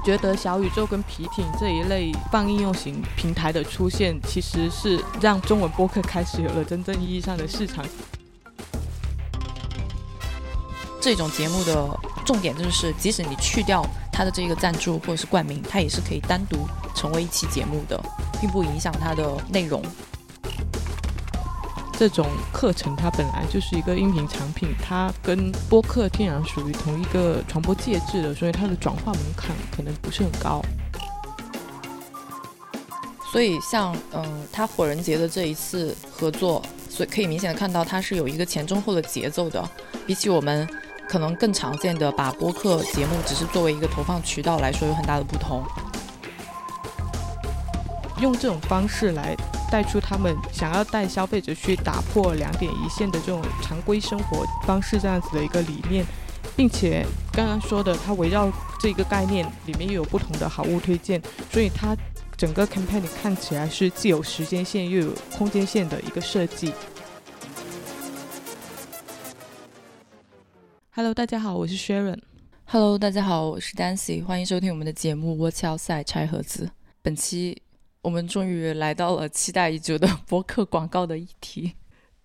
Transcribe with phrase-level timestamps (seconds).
[0.00, 7.84] 觉得小宇宙跟皮艇这一类放应用型平台的出现，其实是让中文播客开始有了真正意义上的市场。
[11.00, 11.88] 这种节目的
[12.26, 16.58] 重点就是，即使你去掉它的这个赞助或者是冠名，它也是可以单独
[16.94, 17.98] 成为一期节目的，
[18.40, 19.82] 并不影响它的内容。
[22.00, 30.62] 这种课程它本来就是一个音频产品，它跟播客天然属于同一个传播介质的，所以它的转化门槛可能不是很高。
[33.30, 39.62] 所以像嗯，它火人节的这一次合作，所以可以明显的看到它是有一个前中后的节奏的，
[40.06, 40.66] 比起我们
[41.06, 45.62] 可能更常见的把播客节目只是作为一个投放渠道来说，有很大的不同。
[48.20, 49.36] 用这种方式来。
[49.70, 56.04] 带出他们想要带消费者去打破两点一线的这种常规生活方式这样子的一个理念，
[56.56, 61.96] 并且刚刚说的，它围绕这个概念里面又有不同的好物推荐，所以它
[62.36, 66.74] 整个 campaign 看起来是既有时间线又有空间线的一个设计。
[70.90, 72.18] Hello，大家好，我是 Sharon。
[72.64, 76.66] Hello，大家好，我是 Dancy，欢迎收听我们的节目《What's Outside 拆盒子》。
[77.02, 77.69] 本期。
[78.02, 81.72] 我们终于来到了期待已久的 播客广告的议题。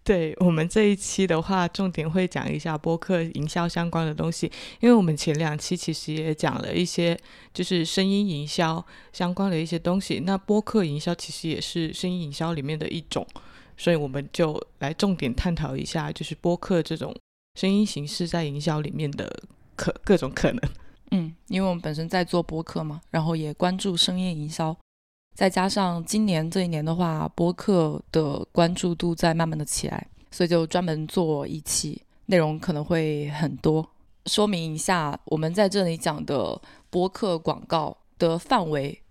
[0.03, 4.45] 对我们这一期的话，重点会讲一下播客营销相关的东西，
[4.79, 7.19] 因为我们前两期其实也讲了一些，
[7.51, 10.19] 就是声音营销相关的一些东西。
[10.19, 13.25] 那播客营销其实也是声音营销里面的一种，
[13.75, 17.11] 所以我们就来重点探讨一下，就是播客这种
[17.59, 19.43] 声音形式在营销里面的
[19.75, 20.61] 可各种可能。
[21.11, 24.77] 嗯，因为我们本身在做播客嘛，然后也关注声音营销。
[25.35, 33.85] 再加上今年这一年的话，播客的关注度在慢慢的起来，所以就专门做一期内容，可能会很多。
[34.27, 36.59] 说明一下，我们在这里讲的
[36.89, 39.01] 播客广告的范围，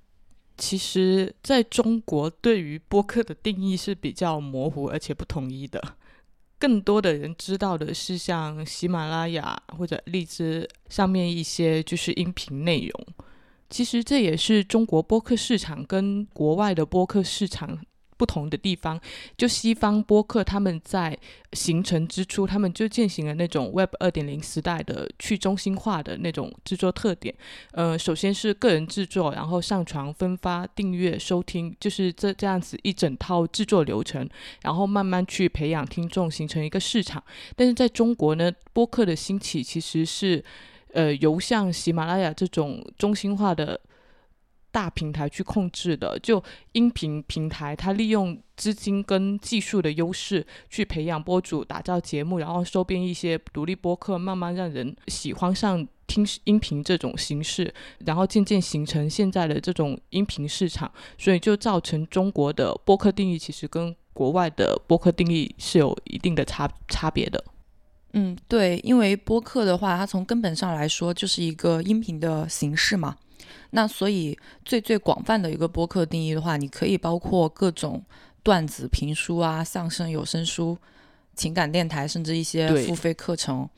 [0.57, 5.81] 其实在中国对于播客的定义是比较模糊而且不统一的。
[6.59, 13.07] 更多的人知道的是像喜马拉雅或者荔枝上面一些就是音频内容。
[13.75, 17.77] 其实这也是中国播客市场跟国外的播客市场
[18.17, 19.01] 不同的地方。
[19.37, 21.19] 就西方播客，他们在
[21.55, 27.35] 形成之初，他们就践行了那种 Web 二点零时代的去中心化的那种制作特点。
[27.73, 34.31] 呃，首先是个人制作，然后上传、分发、订阅、收听，就是这这样子一整套制作流程，
[34.63, 37.21] 然后慢慢去培养听众，形成一个市场。
[37.57, 40.45] 但是在中国呢，播客的兴起其实是。
[40.95, 43.81] 呃，由像喜马拉雅这种中心化的
[44.71, 57.75] 大平台去控制的，就音频平台，它利用资金跟技术的优势去培养播主，打造节目，然后收编一些独立播客，慢慢让人喜欢上听音频这种形式，
[58.07, 67.43] 然后渐渐形成现在的这种音频市场，所以就造成中国的播客定义其实跟国外的播客定义是有一定的差差别的。
[68.17, 73.17] 嗯，对，因为播客的话，它从根本上来说就是一个音频的形式嘛。
[73.71, 78.03] 那所以最最广泛的一个播客定义的话，你可以包括各种
[78.45, 80.79] 段子、评书啊、相声、有声书、
[81.35, 83.69] 情感电台，甚至一些付费课程。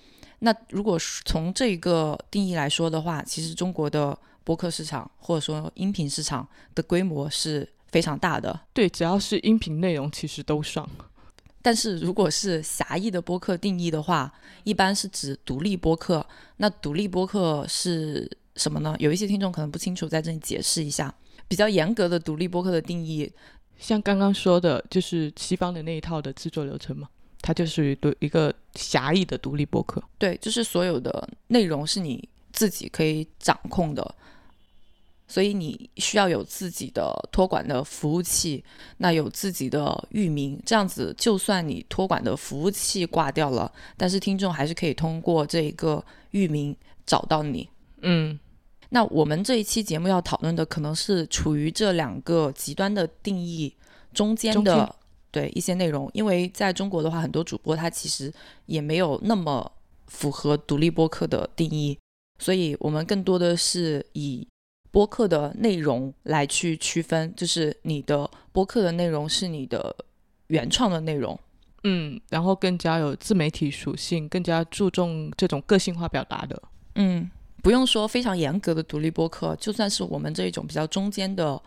[0.41, 8.60] 那如果从这个定义来说的话，其实中国的播客市场或者说音频市场的规模是非常大的。
[8.74, 10.86] 对，只要是音频内容，其实都上。
[11.66, 14.32] 但是如果是狭义的播客定义的话，
[14.62, 16.25] 一般是指独立播客。
[16.59, 18.94] 那独立播客是什么呢？
[19.00, 21.12] 有一些听众可能不清楚，在这里解释一下。
[21.49, 23.28] 比较严格的独立播客的定义，
[23.81, 27.09] 像刚刚说的，就是西方的那一套的制作流程嘛，
[27.41, 30.01] 它就是独一个狭义的独立播客。
[30.18, 34.15] 对，就是所有的内容是你自己可以掌控的。
[35.28, 38.63] 所以你需要有自己的托管的服务器，
[38.99, 46.75] 那有自己的域名，这样子就算你托管的服务器挂掉了，但是听众还是可以通过这一个域名
[47.05, 47.69] 找到你。
[48.03, 48.39] 嗯，
[48.91, 53.75] 那我们这一期节目要讨论的可能是处于这两个极端的定义
[54.13, 54.95] 中间的
[55.33, 58.33] 对一些内容，因为在中国的话，很多主播他其实
[58.67, 59.73] 也没有那么
[60.07, 61.99] 符合独立播客的定义，
[62.39, 64.47] 所以我们更多的是以。
[64.97, 69.95] 播客的内容来去区分，就是你的播客的内容是你的
[70.47, 71.39] 原创的内容，
[71.84, 76.63] 嗯，然后更加有自媒体属性，更加注重这种个性化表达的，
[76.95, 77.31] 嗯，
[77.63, 81.60] 不用说非常严格的独立播客，就算是我们这一种比较中间的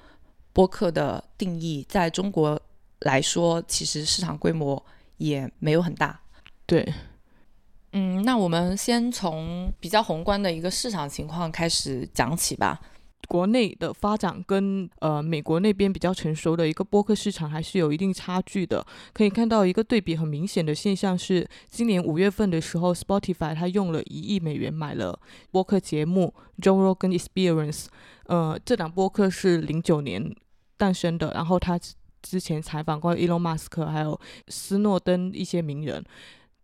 [0.51, 2.59] 播客的定义，在中国
[3.01, 4.83] 来说，其实市场规模
[5.17, 6.19] 也没有很大，
[6.65, 6.91] 对，
[7.91, 12.81] 嗯，那我们先从比较宏观的一个市场情况开始讲起吧。
[13.27, 18.83] 国内的发展跟呃美国那边比较成熟的一个播客市场还是有一定差距的。
[19.13, 25.19] 可以看到一个对比很明显的现象是，今年五月份的时候，Spotify 它用了一亿美元买了
[25.51, 26.33] 播客节目
[26.63, 27.85] 《Joe Rogan Experience》。
[28.25, 30.33] 呃，这档播客是零九年
[30.77, 31.79] 诞生的，然后他
[32.21, 36.03] 之前采访过 Elon Musk 还有斯诺登一些名人。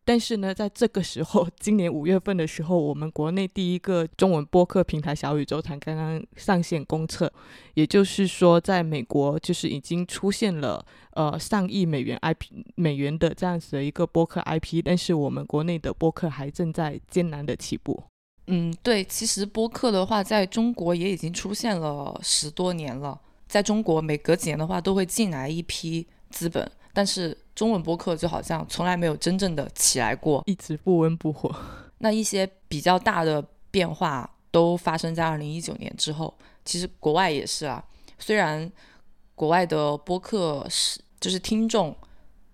[0.07, 7.33] 但是呢，在这个时候，今年五月份的时候，我们国内第一个中文播客平台小宇宙才刚刚上线公测，
[7.73, 18.03] 也就是说，在美国就是已经出现了呃上亿美元 IP 美元的这样子的一个播客 IP，但是我们国内的播客还正在艰难的起步。
[18.45, 27.37] 嗯，对，其实播客的话，在中国也已经出现了十多年了，在中国每隔几年的话都会进来一批资本，但是。
[27.55, 31.49] 中文播客就好像从来没有真正的起来过，一直不温不火。
[31.99, 36.37] 那一些比较大的变化都发生在二零一九年之后。
[36.65, 37.81] 其实国外也是啊，
[38.19, 38.69] 虽然
[39.35, 41.95] 国外的播客是就是听众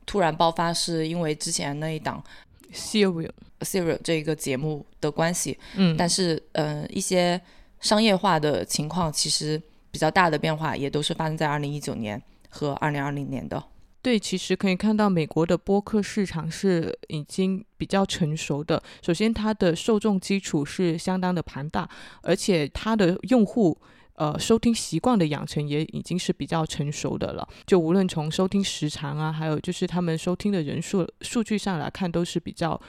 [0.06, 2.24] 突然爆发，是因为之前那一档
[2.72, 7.42] Serial Serial 这一个节目的关系，嗯，但是嗯一些
[7.80, 9.60] 商业化的情况，其实
[9.90, 13.64] 比较大的变化也都是发生在二零一九年和二零二零年的。
[14.04, 18.82] 对，其实可以看到美国的播客市场是已经比较成熟的。
[19.04, 21.88] 首先，它的受众基础是相当的庞大，
[22.24, 23.78] 而且它的用户
[24.16, 27.48] 呃收听习惯的养成也已经是比较成熟的了。
[27.68, 32.82] 就无论从收听时长啊，还有就是他们收听的人数数据上来看，都是比较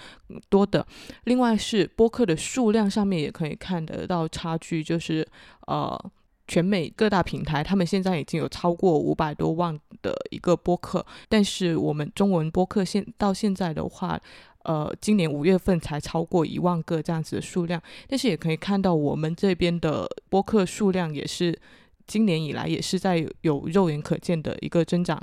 [0.48, 0.86] 多的。
[1.24, 5.28] 另外是播客的数量上面也可以看得到差距，就是
[5.66, 6.10] 呃。
[6.52, 14.20] 全美各大平台，他们现在已经有超过五百多万的一个播客，但是我们中文播客现到现在的话，
[14.64, 17.80] 呃，今年五月份才超过一万个这样子的数量。
[18.06, 21.58] 但是也可以看到，我们这边的播客数量也是
[22.06, 25.18] 今年以来也是在有肉眼可见的一个增长。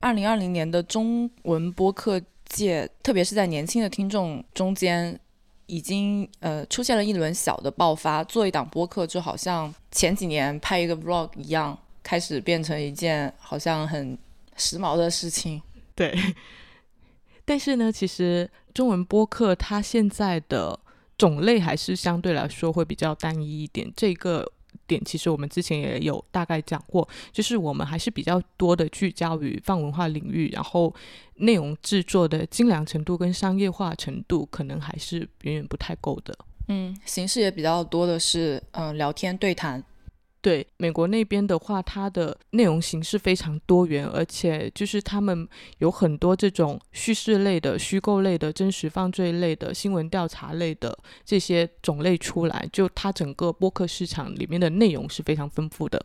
[0.00, 5.20] 二零二零年的中文播客界，特别是在年轻的听众中间。
[5.66, 14.18] 已经呃出现了一轮小的爆发，做一档播客就好像前几年拍一个 vlog 一样，开始变成一件好像很
[14.56, 15.60] 时髦的事情。
[15.94, 16.14] 对，
[17.44, 20.78] 但是呢，其实中文播客它现在的
[21.16, 23.92] 种类还是相对来说会比较单一一点。
[23.96, 24.50] 这个。
[25.04, 30.94] 其实我们之前也有大概讲过，就是我们还是比较多的聚焦于泛文化领域，然后
[31.36, 36.36] 内容制作的精良程度跟商业化程度可能还是远远不太够的。
[36.68, 39.82] 嗯，形式也比较多的是嗯聊天对谈。
[40.44, 45.48] 对美国那边的话，它的内容形式非常多元，而且就是他们
[45.78, 50.94] 有很多这种叙事类的、虚构类的、真实犯罪类的、新闻调查类的
[51.24, 56.04] 这些种类出来，就它整个播客市场里面的内容是非常丰富的。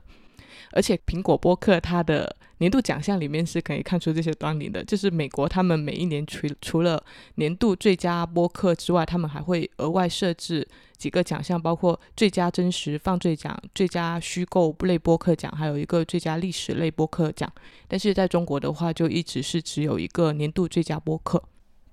[0.71, 7.01] 而且苹果播客它的年度奖项里面是可以看出这些端倪的，就是美国他们每一年除除了
[7.35, 10.67] 年度最佳播客之外，他们还会额外设置
[10.97, 17.51] 几个奖项，包括最佳真实犯罪奖、最佳虚构类播客奖，还有一个最佳历史类播客奖。
[17.87, 21.41] 但是在中国的话，就一直是只有一个年度最佳播客。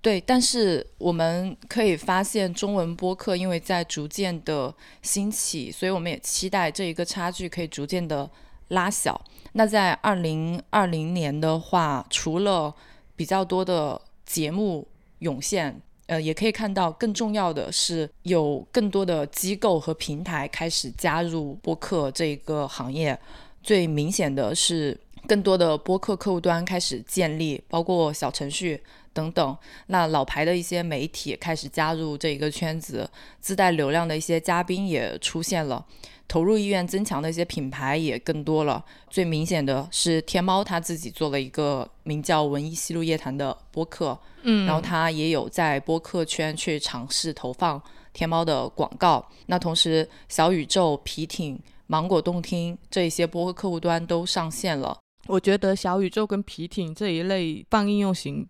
[0.02, 8.28] 对，但是我们可以发现，中文播客因为在逐渐的兴起，所以我们也期待这一个差距可以逐渐的。
[8.68, 9.20] 拉小。
[9.52, 12.74] 那在二零二零年的话，除了
[13.14, 14.86] 比较多的节目
[15.20, 23.18] 涌现，呃，也可以看到更重要的是，有更多的机构和平台开始加入播客这个行业。
[23.62, 28.80] 最明显的是，更多的播客客户端开始建立，包括小程序
[29.12, 29.56] 等等。
[29.86, 33.08] 那老牌的一些媒体开始加入这一个圈子，
[33.40, 35.84] 自带流量的一些嘉宾也出现了。
[36.28, 38.84] 投入意愿增强的一些品牌也更多了。
[39.08, 47.80] 最明显的是天猫，它自己做了一个名叫《文艺西路夜谈》的播客，嗯，然后它也有在播客圈去尝试投放
[48.12, 49.24] 天猫的广告。
[49.46, 54.98] 那同时，小宇宙、皮艇、芒果动听这一些播客客户端都上线了。
[55.26, 58.46] 我觉得小宇宙跟皮艇这一类泛应用型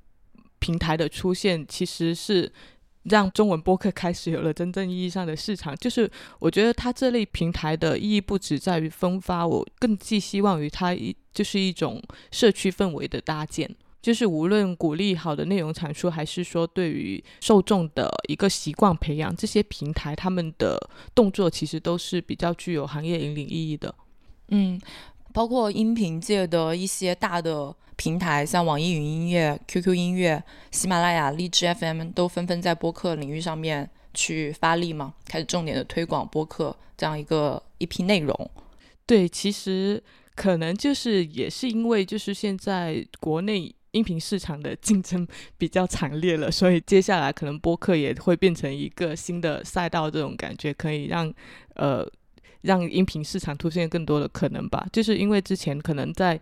[0.59, 2.53] 平台的出现，其实是。
[3.09, 13.73] 让中文播客开始有了真正意义上的市场，就是我觉得它这类平台的意义不只在于分发，我更寄希望于它一就是一种社区氛围的搭建，
[14.03, 20.79] 就是无论鼓励好的内容产出，还是说对于受众的一个习惯培养，这些平台他们的
[21.15, 23.95] 动作其实都是比较具有行业引领意义的。
[24.49, 24.81] 嗯，
[25.37, 27.77] 包括音频界的一些大的。
[27.99, 38.51] 平台像网易云音乐、QQ 音乐、喜马拉雅、荔枝 FM 都纷纷在播客领域上面去发力嘛，开始重点的推广播客这样一个一批内容。
[39.07, 40.03] 对，其实
[40.35, 45.27] 可能就是也是因为就是现在国内音频市场的竞争
[45.57, 51.33] 比较惨烈了，所以接下来可能播客也会变成一个新的赛道，这种感觉可以让
[51.77, 52.07] 呃
[52.67, 54.87] 让音频市场出现更多的可能吧。
[54.93, 56.39] 就是因为之前可能在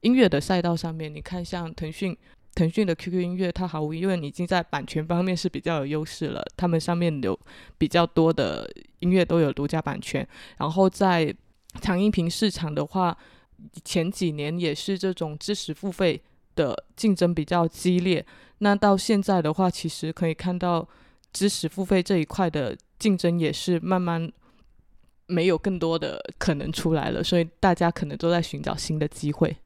[0.00, 2.16] 音乐的赛道上面，你看像腾讯。
[2.54, 6.42] 腾讯的 QQ 音乐，它毫无疑问已经在版权方面是比较有优势了。
[6.56, 7.38] 他们上面有
[7.76, 8.68] 比较多的
[8.98, 10.26] 音乐都有独家版权。
[10.56, 11.32] 然后在
[11.80, 13.16] 长音频市场的话，
[13.84, 16.20] 前几年也是这种知识付费
[16.56, 18.24] 的竞争比较激烈。
[18.58, 20.88] 那到现在的话，其实可以看到
[21.32, 24.28] 知识付费这一块的竞争也是慢慢
[25.28, 27.22] 没有更多的可能出来了。
[27.22, 29.56] 所以大家可能都在寻找新的机会，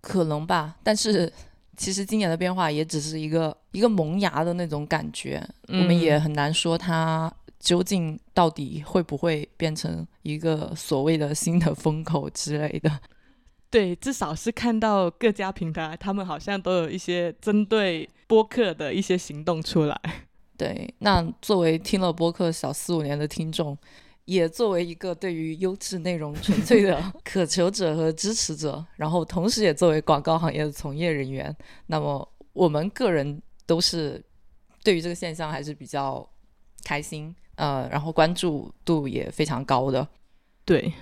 [0.00, 0.76] 可能吧。
[0.82, 1.32] 但是。
[1.74, 13.00] 其实今年的变化也只是一个一个萌芽的那种感觉，我们也很难说它究竟到底会不会变成一个所谓的新的风口之类的。
[13.70, 19.98] 对，至少是看到各家平台，他们好像都有一些针对播客的一些行动出来。
[20.58, 23.76] 对，那作为听了播客小四五年的听众。
[24.24, 31.54] 也作为一个对于优质内容纯粹的 渴求者和支持者，然后同时也作为广告行业的从业人员，
[31.86, 34.22] 那么我们个人都是
[34.84, 36.24] 对于这个现象还是比较
[36.84, 40.06] 开心，呃，然后关注度也非常高的。
[40.64, 40.92] 对，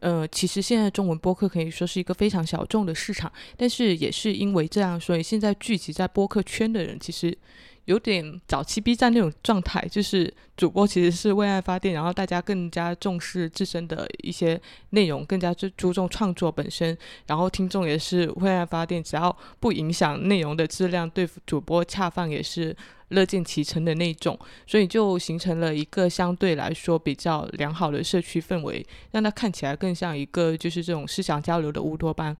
[0.00, 7.36] 呃，其实现在中文播客可以说是一个非常小众的市场，但是也是因为这样，所以现在聚集在播客圈的人其实。
[7.86, 22.76] 有点早期 B 站那种状态，就是主播其实是为爱发电，然后大家更加重视自身的一些内容，更加注注重创作本身，然后听众也是为爱发电，只要不影响内容的质量，对主播恰饭也是
[23.08, 32.36] 乐见其成的那种，所以就形成了一个相对来说比较良好的社区氛围，让它看起来更像一个就是这种思想交流的乌托邦。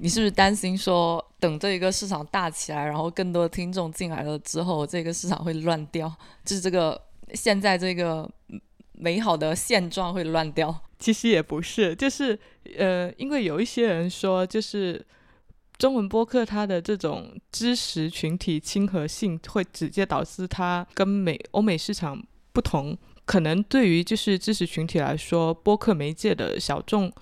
[0.00, 6.12] 你是不是担心说，等这一个市场大起来，然后更多听众进来了之后，这个市场会乱掉？
[6.44, 7.00] 就是这个
[7.34, 8.28] 现在这个
[8.92, 10.74] 美好的现状会乱掉？
[10.98, 12.36] 其实也不是，就是
[12.76, 15.04] 呃，因为有一些人说，就是
[15.76, 22.20] 中文播客它的这种知识群体亲和性，会直接导致它跟美欧美市场
[22.52, 22.96] 不同。
[23.24, 27.12] 可能对于就是知识群体来说，播客媒介的小众。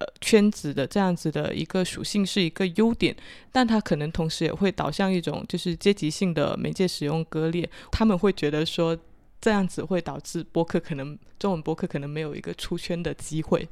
[0.00, 3.14] 呃，圈子的这样子的一个属性是一个优点，
[3.52, 7.68] 但它可能同时也会导向一种就是阶级性的媒介使用割裂。
[7.92, 8.96] 他们会觉得说
[9.42, 13.68] 这样子会导致播客可能中文播客可能没有一个出圈的机会，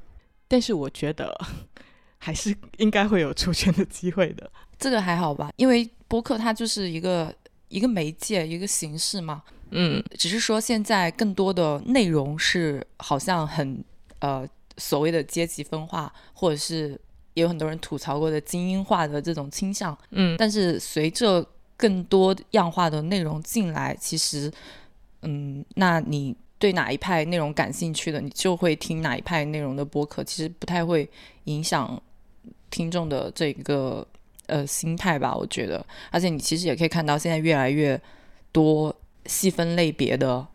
[0.47, 1.35] 但是我觉得
[2.19, 4.51] 还是应该会有出圈的机会的。
[4.79, 7.35] 这个还好吧，因为播客它就是一个
[7.69, 9.43] 一个媒介一个形式嘛。
[9.71, 13.83] 嗯，只是说现在更多的内容是好像很
[14.19, 14.47] 呃。
[14.79, 16.99] 所谓的阶级分化，或者是
[17.35, 21.45] 也有很多人吐槽过的精英化的这种倾向，嗯，但是随着
[21.77, 24.51] 更多样化的内容进来，其实，
[25.23, 31.09] 嗯，那你对哪一派内容感兴趣的，你就会听哪一派内容的播客，其实不太会
[31.45, 32.01] 影响
[32.71, 34.07] 听众的这个
[34.47, 35.37] 呃心态吧？
[35.37, 38.01] 我觉得，而且你其实也可以看到，现在越来越
[38.51, 38.95] 多
[39.27, 40.47] 细分类别的。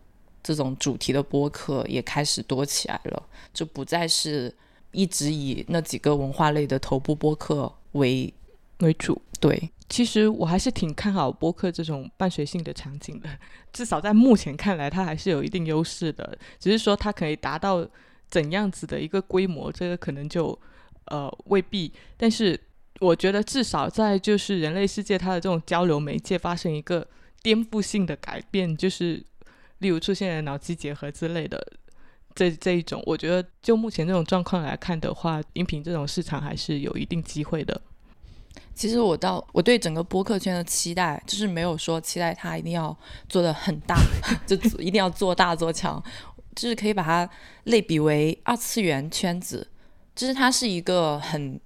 [0.43, 3.23] 这种主题的播客也开始多起来了，
[3.53, 4.53] 就不再是
[4.91, 8.31] 一直以那几个文化类的头部播客为
[8.79, 9.19] 为主。
[9.39, 13.29] 对，其实我还是挺看好播客这种伴随性的场景的，
[13.71, 16.37] 至少在目前看来，它还是有一定优势的。
[16.59, 17.87] 只是说它可以达到
[18.29, 20.57] 怎样子的一个规模，这个可能就
[21.05, 21.91] 呃未必。
[22.17, 22.59] 但是
[22.99, 27.07] 我觉得至少在就是人类世界它的这种交流媒介发生一个
[27.41, 29.25] 颠覆性的改变，就是。
[29.83, 31.61] 例如出现了脑机结合之类的，
[32.33, 37.79] 这这一种，我觉得就目前这种状况来看的话，音频这种市场还是有一定机会的。
[38.73, 42.97] 其实我到我对整个播客圈的期待，就是没有说期待它一定要
[43.27, 43.97] 做的很大，
[44.47, 46.01] 就一定要做大做强，
[46.55, 47.29] 就是可以把它
[47.65, 49.67] 类比为二次元圈子，
[50.15, 51.59] 就是它是一个很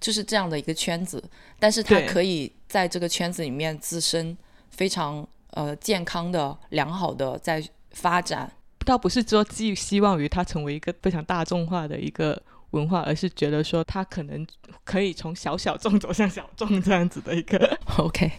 [0.00, 1.22] 就是这样的一个圈子，
[1.58, 4.38] 但是它可以在这个圈子里面自身
[4.70, 5.26] 非常。
[5.58, 7.60] 呃，健康的、良好的在
[7.90, 8.48] 发展，
[8.86, 14.46] 倒不是说寄希望于它成为一个非常大众化的一个文化，而是觉得说它可能
[14.84, 17.76] 可以从小小众走向小众这样子的一个。
[17.98, 18.30] OK，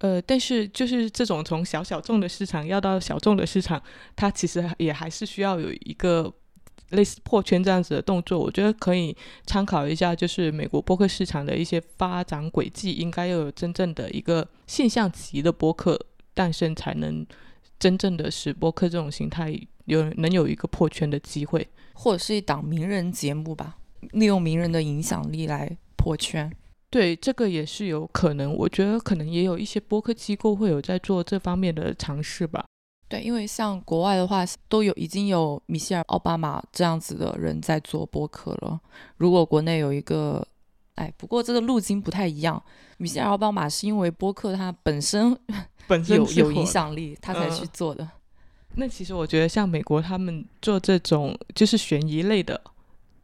[0.00, 3.82] 呃，但是就是这种从小小众的市场要到小众的市场，
[4.14, 6.30] 它其实也还是需要有一个
[6.90, 8.38] 类似破圈这样子的动作。
[8.38, 9.16] 我觉得可以
[9.46, 15.98] 参考一下，就是美国播客市场的一些发展轨迹，应该要有真正的一个现象级的播客。
[16.36, 17.26] 诞生才能
[17.78, 23.78] 真正的使播客这种形态有能有一个破圈的机会，或者是一档名人节目吧，
[24.12, 26.52] 利用名人的影响力来破圈。
[26.90, 28.54] 对，这个也是有可能。
[28.54, 32.64] 我觉得可能也有一些播客机构会有在做这方面的尝试吧。
[33.08, 38.80] 对，因为像国外的话，都有已经有米歇尔·奥巴马这样子的人在做播客了。
[39.16, 40.46] 如果国内有一个，
[40.96, 42.62] 哎，不过这个路径不太一样。
[42.98, 45.38] 米歇尔·奥巴马是因为播客它本身
[45.86, 48.06] 本身有有影响力，他才去做的。
[48.74, 52.60] 那其实我觉得，像美国他们做这种就是悬疑类的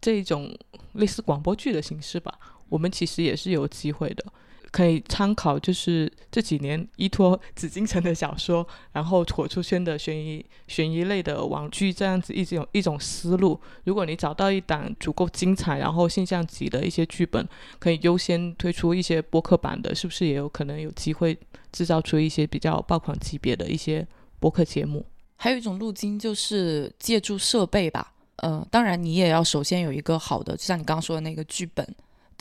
[0.00, 0.54] 这种
[0.92, 2.38] 类似广播剧的形式吧，
[2.68, 4.24] 我们其实也是有机会的。
[4.72, 13.60] 可以参考，就是这几年依托紫禁城的小说，然后火出圈的悬疑悬疑类的网剧，这样子一种一种思路。
[13.84, 17.46] 如果你找到一档足够精彩，然后现象级的一些剧本，
[17.78, 21.38] 可以优先推出一些播客版的，是不是也有可能有机会
[21.70, 24.06] 制造出一些比较爆款级别的一些
[24.40, 25.04] 播客节目？
[25.36, 31.86] 还有一种路径就是借助设备吧，呃，当然你也要首先有一个好的，就像你刚刚说的那个剧本。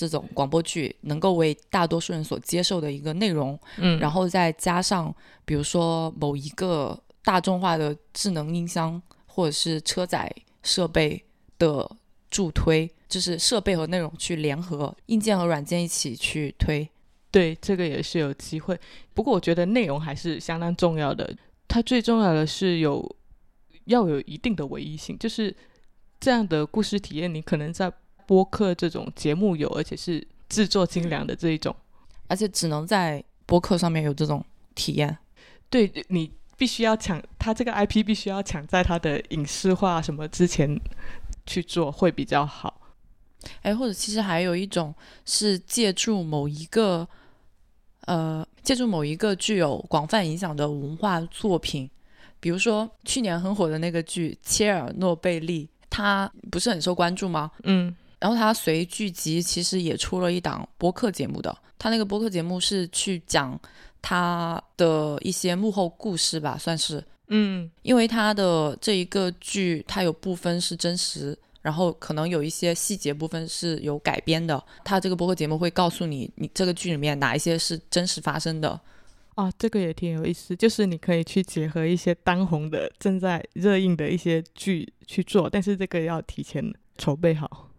[0.02, 5.14] 这种广播剧能够为大多数人所接受的一个内容，嗯，然后再加上
[5.46, 11.24] 比如说某一个大众化的智能音箱或者是车载设备
[11.60, 11.88] 的
[12.32, 16.90] 助推，就是设备和内容去联合，硬件和软件一起去推，
[17.30, 18.76] 对，这个也是有机会。
[19.14, 21.32] 不过我觉得内容还是相当重要的，
[21.68, 23.16] 它最重要的是有
[23.86, 25.56] 要有一定的唯一性，就是
[26.20, 27.94] 这样的故事体验，你可能在。
[28.32, 31.76] 播客这种节目有，而且是制作精良的这一种，
[32.28, 34.42] 而且只能在播客上面有这种
[34.74, 35.18] 体验。
[35.70, 40.80] 对你必须要抢，他这个 IP 必须要抢在他的影视化什么之前
[41.46, 42.80] 去做会比较好。
[43.64, 47.06] 哎，或者其实还有一种是借助某一个，
[48.06, 51.92] 呃，借助某一个具有广泛影响的文化作品，
[52.40, 57.52] 比如说去年很火的那个剧《切尔诺贝利》，它不是很受关注吗？
[57.64, 57.94] 嗯。
[58.22, 63.60] 然后他随剧集其实也出了一档播客节目的，他那个播客节目是去讲
[64.00, 78.80] 他的一些幕后故事吧，算是，嗯，因为他的这一个剧，它有部分是真实，然后可能有一些细节部分是有改编的，他这个播客节目会告诉你，你这个剧里面哪一些是真实发生的，
[79.34, 87.71] 啊，这个也挺有意思，就是你可以去结合一些当红的、正在热映的一些剧去做，但是这个要提前筹备好。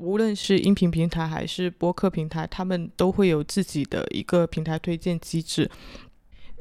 [0.00, 5.70] 无论是音频平台还是播客平台，他们都会有自己的一个平台推荐机制。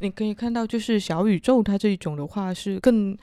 [0.01, 3.17] 你可以看到，就是小宇宙它这一种的话，是更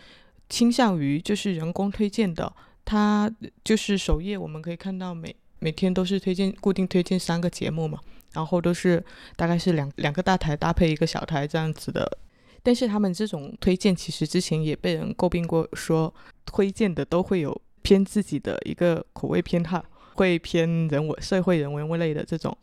[0.48, 2.50] 倾向于就是人工推荐的。
[2.84, 3.30] 它
[3.62, 7.98] 就是首页我们可以看到每每天都是推荐固定推荐三个节目嘛，
[8.32, 9.04] 然后都是
[9.36, 12.18] 大概是两两个大台搭配一个小台这样子的。
[12.62, 16.12] 但是他们这种推荐其实之前也被人诟病过，说
[16.46, 19.84] 推荐的都会有偏自己的一个口味偏好。
[20.16, 22.56] 会偏人文、社会人文类的这种，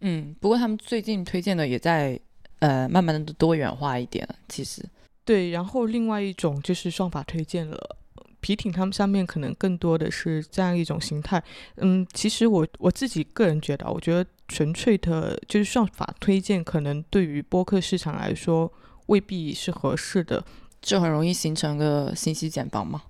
[0.00, 2.18] 嗯，不过他们最近推荐的也在
[2.60, 4.82] 呃慢慢的多元化一点，其实
[5.24, 5.50] 对。
[5.50, 7.96] 然后另外一种就是算法推荐了，
[8.40, 11.42] 皮艇他们上面可能更多的是这样一种形态。
[11.76, 18.72] 嗯，其实我我自己个人觉得，我觉得纯粹的就是算法推荐，可能对于播客市场来说
[19.06, 20.44] 未必是合适的，
[20.80, 23.02] 就很容易形成个信息茧房嘛。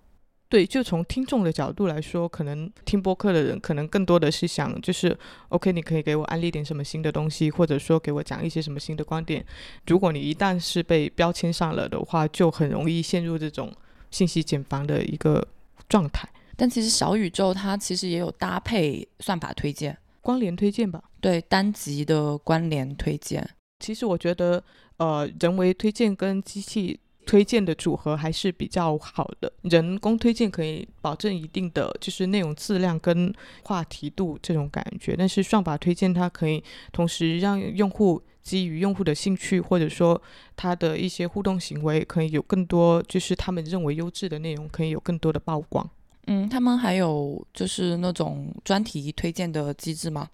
[0.48, 5.16] 对，就从听众的角度来说，可能听播客的人可能更多的是想，就是
[5.48, 9.44] OK，你可以给我安利点什么新的东西，或者说给我讲一些什么新的观点。
[9.88, 13.72] 如果你一旦是被标签上了的话，就很容易陷入这种
[14.12, 15.44] 信息茧房的一个
[15.88, 16.28] 状态。
[16.57, 21.02] 但其实小宇宙它其实也有搭配算法推荐、关联推荐吧？
[21.20, 23.48] 对，单集的关联推荐。
[23.80, 24.62] 其实我觉得，
[24.98, 27.00] 呃，人为推荐跟机器。
[27.26, 33.32] 推荐的组合还是比较好的，人工推荐可以保证一定的就是内容质量跟
[33.62, 40.20] 话题度这种感觉，但是算法推荐它可以同时让用户基于用户的兴趣或者说
[40.54, 45.88] 他的一些互动行为，可以有更多就是他们认为优质的内容可以有更多的曝光。
[46.26, 50.28] 嗯，他们还有就是那种专题推荐的机制吗？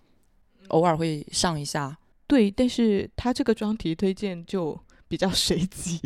[0.68, 1.96] 偶尔会上一下。
[2.26, 4.78] 对，但是它这个专题推荐就。
[5.10, 6.00] 比较随机，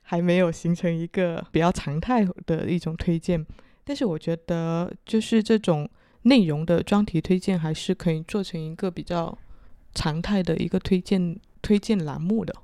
[0.00, 3.44] 还没有形成一个比较常态的一种推荐。
[3.84, 5.86] 但是我觉得，就是这种
[6.22, 9.36] 内容的专题推荐，还是可以做成一个比较
[9.94, 12.54] 常态的一个推荐推荐栏目的。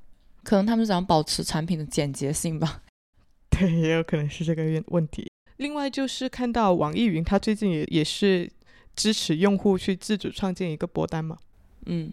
[0.42, 2.80] 可能他们想保持产品的简洁性吧。
[3.50, 5.30] 对，也有可能是这个问问题。
[5.58, 8.50] 另外就是看到网易云，它最近也也是
[8.94, 11.36] 支持用户去自主创建一个播单嘛。
[11.84, 12.10] 嗯，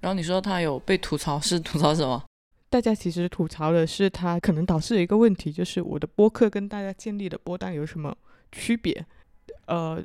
[0.00, 2.24] 然后你说他有被吐槽，是吐槽什么？
[2.70, 8.16] 大家其实吐槽的是，它可能导致一个问题，就是我的播客跟大家建立的播单有什么
[8.52, 9.04] 区别？
[9.66, 10.00] 呃，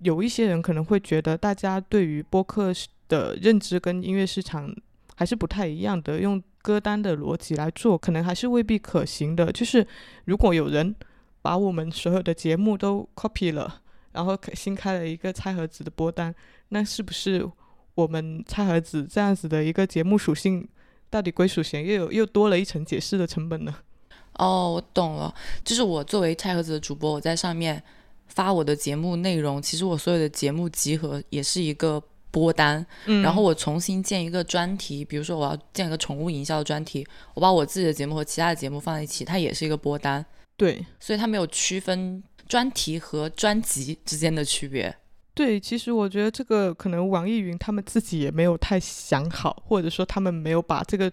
[0.00, 2.70] 有一些人可能会觉得，大家对于播客
[3.08, 4.70] 的认知跟音乐市场
[5.16, 9.50] 还是不太一样的，用歌单的逻辑来做，可能还是未必可行的。
[9.50, 9.86] 就是
[10.26, 10.94] 如果有人
[11.40, 13.80] 把我们所有的节目都 copy 了，
[14.12, 16.34] 然后新开了一个菜盒子的播单，
[16.68, 17.50] 那是不是
[17.94, 20.68] 我们菜盒子这样子的一个节目属性？
[21.12, 23.74] 到底归属权又有又多了一层解释的成本呢？
[24.38, 27.82] 哦，我懂了，就是我作为菜盒子的主播，我在上面
[28.28, 40.24] 发我的节目内容，其实我所有的节目集合也是一个播单，嗯，然后我重新建一个专题，比如说我要建一个宠物营销的专题，我把我自己的节目和其他的节目放在一起，它也是一个播单，
[40.56, 44.96] 对，所以它没有区分专题和专辑之间的区别。
[45.34, 51.10] 对，其实我觉得这个可能网易云他们自己也没有太想好，或者说他们没有把这个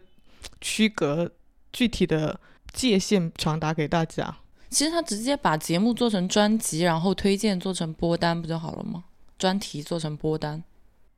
[0.60, 1.32] 区隔
[1.72, 2.38] 具体的
[2.74, 4.36] 界限传达给大家。
[4.70, 9.06] 其实他直接把节目做成专辑，然后推荐做成播单不就好了吗？
[9.38, 10.62] 专题做成播单。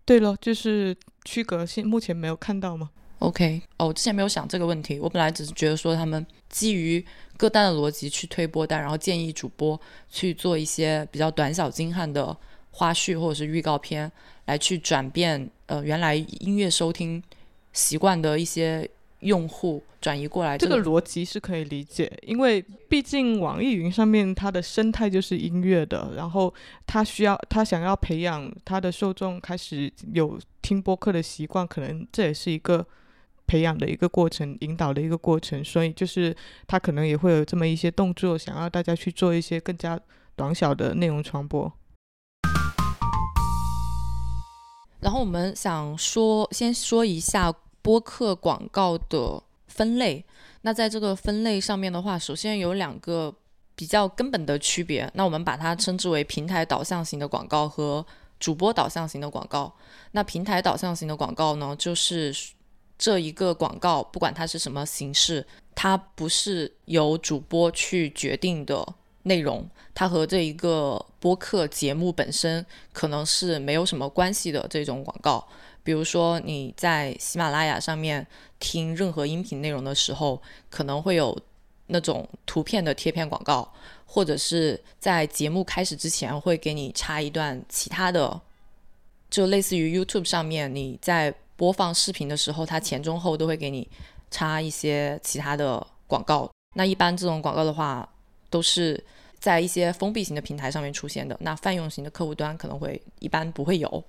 [0.05, 7.03] 对了，就是区隔现目前没有看到吗？OK，哦，我之前没有想这个问题，我本来只是觉得说他们基于
[7.35, 12.37] 各单的逻辑去推播单，然后建议主播去做一些比较短小精悍的。
[12.71, 14.11] 花絮或者是预告片，
[14.45, 17.21] 来去转变呃原来音乐收听
[17.73, 26.51] 习惯的一些用户转移过来，这个逻辑是可以理解，因为毕竟网易云上面它的生态就是音乐的，然后
[26.87, 32.83] 它需要它想要培养它的受众开始有听播客的习惯，可能这也是一个
[33.45, 39.99] 培养的一个过程，引导的一个过程，所以就是它可能也会有这么一些动作，想要大家去做一些更加
[40.35, 41.71] 短小的内容传播。
[45.01, 50.23] 然后我们想说，先说一下播客广告的分类。
[50.61, 53.33] 那在这个分类上面的话，首先有两个
[53.75, 55.09] 比较根本的区别。
[55.15, 58.05] 那我们把它称之为平台导向型的广告和
[58.39, 59.73] 主播导向型的广告。
[60.11, 62.31] 那平台导向型的广告呢，就是
[62.95, 68.87] 这一个广告，不管它是什么形式，它不是由主播去决定的。
[69.23, 75.47] 内容它和这一个播客节目本身可能是没有什么关系的这种广告，
[75.83, 78.25] 比如说你在喜马拉雅上面
[78.59, 81.37] 听任何音频内容的时候，可能会有
[81.87, 83.71] 那种图片的贴片广告，
[84.05, 88.41] 或者是在节目开始之前会给你插一段其他的，
[89.29, 93.87] 就类似于 YouTube 上面你在播放视频的时候，它前中后都会给你
[94.31, 96.49] 插一些其他的广告。
[96.75, 98.07] 那一般这种广告的话。
[98.51, 99.03] 都是
[99.39, 104.03] 在一些封闭型的平台上面出现的，那泛用型的客户端可能会一般不会有。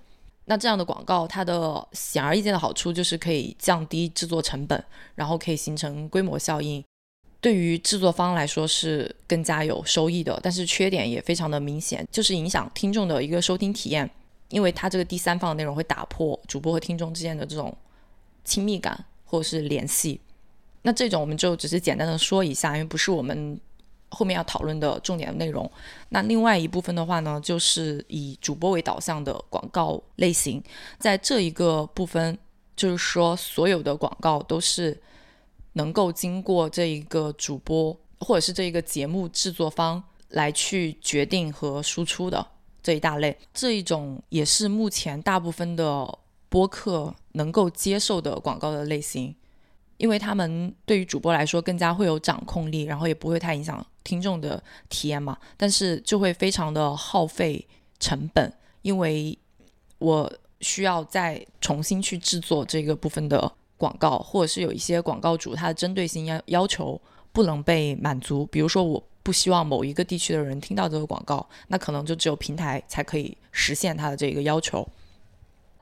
[0.44, 6.84] 那这样的广告，它的显而易见的好处就是可以降低制作成本，然后可以形成规模效应，
[7.40, 10.38] 对于制作方来说是更加有收益的。
[10.42, 14.10] 但是缺点也非常的明显，就是影响听众的一个收听体验，
[14.48, 17.74] 因为它这个第三方的内容会打破主播和听众之间的这种
[18.44, 20.20] 亲密感或者是联系。
[20.82, 23.58] 那这种我们就只是简单的说一下，因为不是我们。
[24.12, 25.68] 后面要讨论的重点内容，
[26.10, 30.62] 那另外一部分的话呢，就是以主播为导向的广告类型，
[30.98, 32.38] 在这一个部分，
[32.76, 35.00] 就是说所有的广告都是
[35.72, 42.46] 能够经过这一个主播或者是这一个节目制作方来去决定和输出的
[42.82, 46.18] 这一大类，这一种也是目前大部分的
[46.50, 49.34] 播客能够接受的广告的类型。
[49.98, 55.38] 因为他们对于主播来说更加会有掌控力，然后也不会太影响听众的体验嘛。
[55.56, 57.64] 但是就会非常的耗费
[58.00, 58.52] 成本，
[58.82, 59.38] 因为
[59.98, 67.00] 我需要再重新去制作这个部分的广告，或者是有一些广告主他的针对性要要求
[67.32, 68.44] 不能被满足。
[68.46, 74.88] 比如说，我不希望某一个地区的人听到这个广告，那可能就只有平台才可以实现他的这个要求。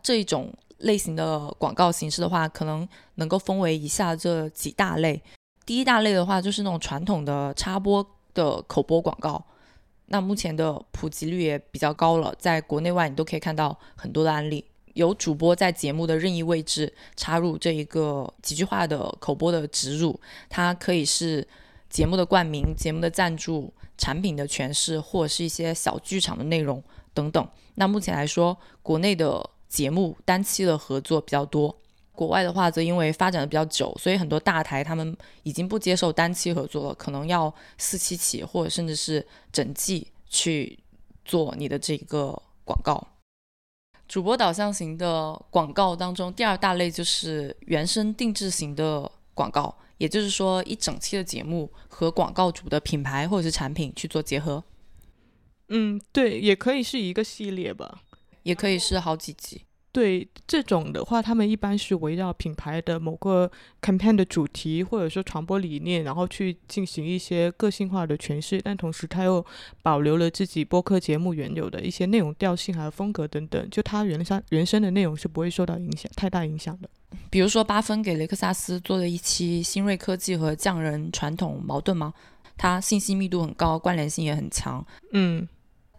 [0.03, 0.53] 这种。
[0.81, 5.23] 类型的广告形式的话，可能能够分为以下这几大类。
[5.65, 9.45] 第一大类的话，就是那种传统的插播的口播广告。
[10.07, 14.65] 那目前的普及率也比较高了，在国内外你都可以看到很多的案例，
[14.95, 21.47] 有主播在节目的任意位置插入这一个几句话的口播的植入，它可以是
[21.89, 26.83] 节目的冠名、节目的赞助、产品的诠释，或者是一些小剧场的内容
[27.15, 27.49] 等等。
[27.77, 31.75] 那目前来说，国内的节目单期的合作比较多，
[32.13, 40.79] 国外的话则因为发展的比较久，所以很多大台他们已经不接受单期合作了，可能要四期起或者甚至是整季去
[41.25, 43.07] 做你的这个广告。
[44.09, 54.65] 主播导向型的广告当中，第二大类就是原生定制型的广告，也就是说一整期的节目和广告主的品牌或者是产品去做结合。
[55.69, 58.03] 嗯，对，也可以是一个系列吧，
[58.43, 59.63] 也可以是好几集。
[59.93, 63.51] 对这种的话，他们一般是围绕品牌的某个
[63.83, 69.45] campaign 的主题或者说传播理念，然后去进行一些个性化的诠释，但同时他又
[69.83, 76.89] 保留了自己播客节目原有的一些内容调性还有风格等等，就它原生原生的内容是不会受到影响太大影响的。
[77.29, 82.15] 比如说八分给雷克萨斯做的一期新锐科技和匠人传统矛盾吗？
[82.57, 84.87] 它信息密度很高，关联性也很强。
[85.13, 85.49] 嗯，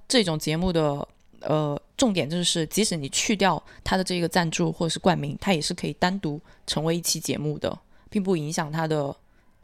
[0.07, 1.05] 这种节目的。
[1.43, 7.77] 呃，重点就是，即使你去掉它的这个赞助或者是冠名，它也是可以单独成为一期节目的，
[8.09, 9.15] 并不影响它的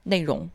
[0.03, 0.47] 内容。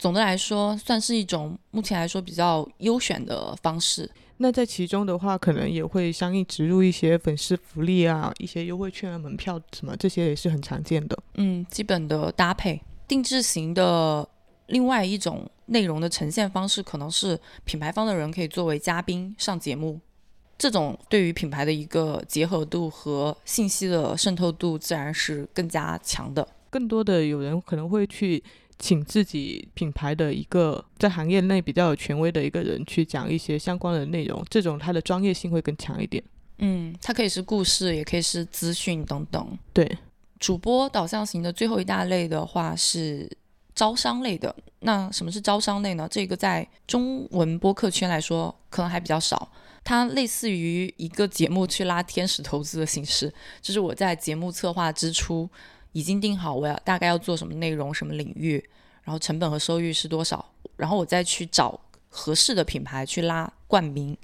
[0.00, 4.10] 总的来说，算是一种目前来说比较优选的方式。
[4.38, 11.16] 那在其中的话，可能也会相应植入一些粉丝福利啊，一些优惠券啊、门票什么，这些也是很常见的。
[11.34, 14.28] 嗯，基本的搭配，定制型的
[14.66, 20.00] 另外一种内容的呈现方式，可能是品牌方的人可以作为嘉宾上节目。
[20.58, 26.46] 这种对于品牌的一个结合度和信息的渗透度，自然是更加强的。
[26.70, 28.42] 更多的有人可能会去
[28.78, 36.22] 请自己品牌的一个在行业内比较有权威的一个人去讲一些相关的内容，这种它的专业性会更强一点。
[36.58, 39.58] 嗯，它可以是故事，也可以是资讯等等。
[39.72, 39.98] 对，
[40.38, 43.30] 主播导向型的最后一大类的话是
[43.74, 44.54] 招商类的。
[44.80, 46.08] 那什么是招商类呢？
[46.10, 49.50] 这个在中文播客圈来说，可能还比较少。
[49.86, 55.48] 它类似于一个节目去拉天使投资的形式，就是我在节目策划之初
[55.92, 58.68] 已经定好我要大概要做什么内容、什么领域，
[59.04, 60.44] 然后成本和收益是多少，
[60.76, 64.18] 然后我再去找合适的品牌去拉冠名。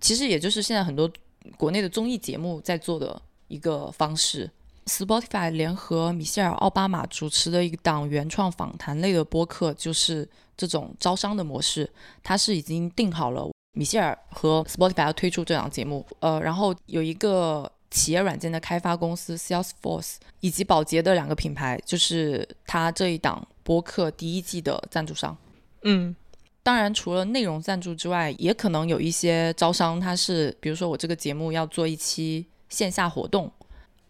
[0.00, 1.10] 其实也就是现在很多
[1.58, 4.50] 国内的综艺节目在做的一个方式。
[4.86, 11.90] Spotify 联合米歇尔·奥巴马主持的一档原创访谈类的播客，就是这种招商的模式。
[12.22, 13.50] 它是已经定好了。
[13.76, 25.36] 米歇尔和 Spotify 要推出这档节目，呃，然后有一个企业软件的开发公司 Salesforce，以及宝洁的两个品牌，就是它这一档播客第一季的赞助商。
[25.82, 26.16] 嗯，
[26.62, 33.52] 当然除了内容赞助之外，也可能有一些招商，它是比如说我这个节目要做一期线下活动，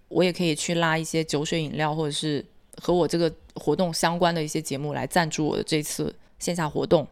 [0.07, 2.47] 我也可以去拉一些酒水饮料或者是
[2.81, 7.05] 和我这个活动相关的一些节目来赞助我的这次线下活动。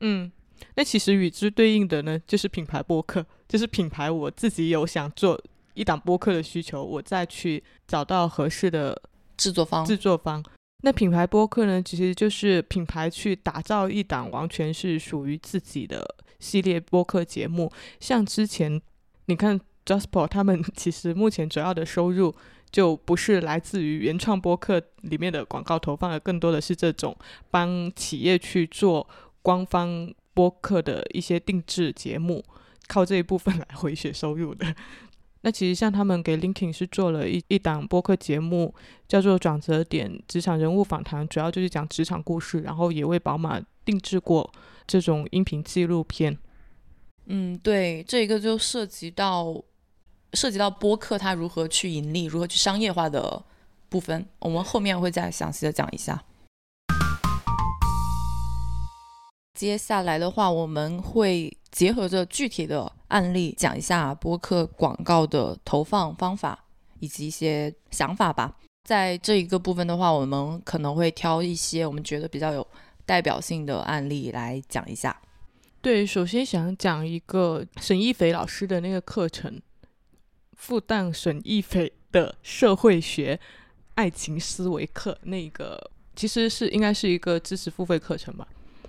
[0.00, 0.30] 嗯。
[0.76, 9.00] 那其实与之对应的呢，就是品牌播客，就是品牌我自己有想做一档播客的需求，我再去找到合适的
[9.38, 9.84] 制作方。
[9.86, 10.44] 制作方。
[10.82, 16.06] 那品牌播客呢，其实就是品牌去打造一档完全是属于自己的
[16.38, 17.72] 系列播客节目。
[17.98, 18.78] 像之前
[19.24, 22.34] 你看 Jasper 他们， 其实目前主要的收入
[22.70, 27.16] 就不是来自于原创播客里面的广告投放，而更多的是这种
[27.50, 29.08] 帮企业去做
[29.40, 30.12] 官方。
[30.36, 32.44] 播客的一些定制节目，
[32.88, 34.66] 靠这一部分来回血收入的。
[35.40, 38.74] 那其实像他们给 Linkin 是做了一一档播客节目，
[39.08, 44.52] 叫做《转折点职场人物访谈》，主要就是讲职场故事，然后也为宝马定制过
[44.86, 46.36] 这种音频纪录片。
[47.26, 49.62] 嗯，对，这个就涉及到
[50.34, 53.42] 涉及到播客它如何去盈利、如何去商业化的
[53.88, 56.22] 部分，我们后面会再详细的讲一下。
[59.56, 66.62] 接下来的话，我们会结合着具体的案例讲一下播客广告的投放方法
[67.00, 68.54] 以及一些想法吧。
[68.84, 72.64] 在这一个部分的话，我们可能会挑一些我们觉得比较有
[73.06, 75.18] 代表性的案例来讲一下。
[75.80, 79.58] 对，首先想讲一个沈一斐老师的那个课程，
[80.52, 83.40] 复旦沈一斐的社会学
[83.94, 88.46] 爱情思维课，那个其实是应该是一个知识付费课程吧。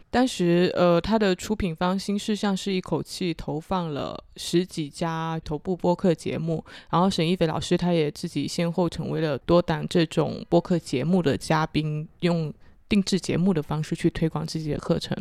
[0.10, 12.52] 当时，呃，他的出品方新事项是一口气投放了十几家头部播客节目，然后沈一菲老师他也自己先后成为了多档这种播客节目的嘉宾，用
[12.88, 15.16] 定制节目的方式去推广自己的课程。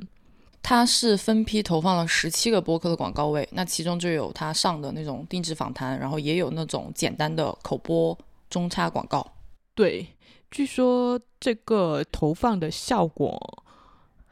[0.63, 8.17] 他是分批投放了十七个播客的广告位，那其中就有他上的那种定制访谈，然后也有那种简单的口播
[8.49, 9.27] 中插广告。
[9.75, 10.07] 对，
[10.51, 13.65] 据说这个投放的效果。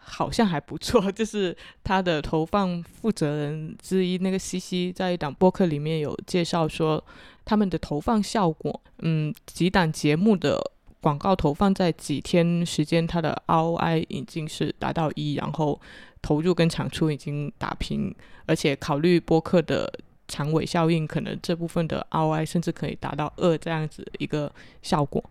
[0.07, 7.03] 好像还不错， 就是他的投放负责人之一那个西西，在一档播客里面有介绍说，
[7.45, 10.61] 他们的投放效果，嗯，几档节目的
[11.01, 15.81] 广告投放在几天时间，它的 ROI 已经是达到一，然后
[16.21, 18.15] 投入跟产出已经打平，
[18.47, 19.93] 而且考虑播客的
[20.29, 25.23] 长尾效应，可能这部分的 ROI 甚至可以达到二这样子一个效果。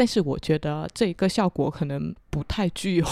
[0.00, 3.06] 但是我觉得这一个效果可能不太具有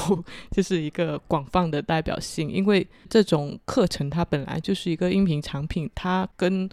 [0.51, 6.67] 就是一个广泛的代表性，因为这种课程它本来就是一个音频产品，它跟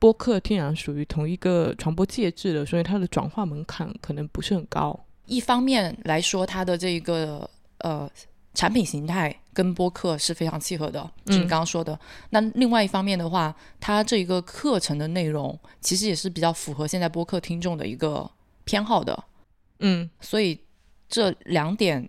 [0.00, 4.98] 播客天然属于同一个传播介质的，所以它的转化门槛可能不是很高。
[5.26, 7.48] 一方面来说，它的这一个
[7.78, 8.10] 呃
[8.54, 11.96] 产品形态跟播客是非常契合的，就你刚刚说的。
[12.30, 18.28] 那另外一方面的话，它这一个课程的内容其实也是比较符合现在播客听众的一个
[18.64, 19.16] 偏好的。
[19.82, 20.58] 嗯，所以
[21.08, 22.08] 这两点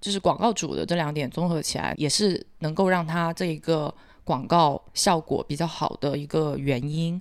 [0.00, 7.20] 就是广告主的这两点综合起来，也是能够让它这一个广告效果比较好的一个原因。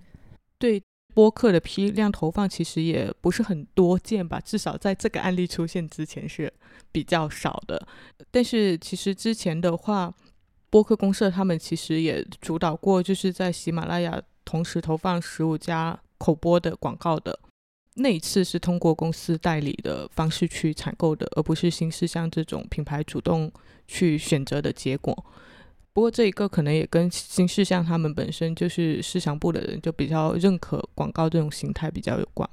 [0.58, 0.82] 对
[1.14, 6.52] 播客的批量投放其实也不是很多见吧，至少在这个案例出现之前是
[6.92, 7.88] 比较少的。
[8.32, 10.14] 但是其实之前的话，
[10.70, 17.38] 播客公社他们其实也主导过，就是在喜马拉雅同时投放十五家口播的广告的。
[17.96, 23.52] 那一次是通过公司代理的方式去采购的，而不是新事项这种品牌主动
[23.88, 25.14] 去选择的结果。
[25.94, 32.50] 不过这一个可能也跟新事项他们本身就是市场部的人就比较认可广告这种形态比较有关。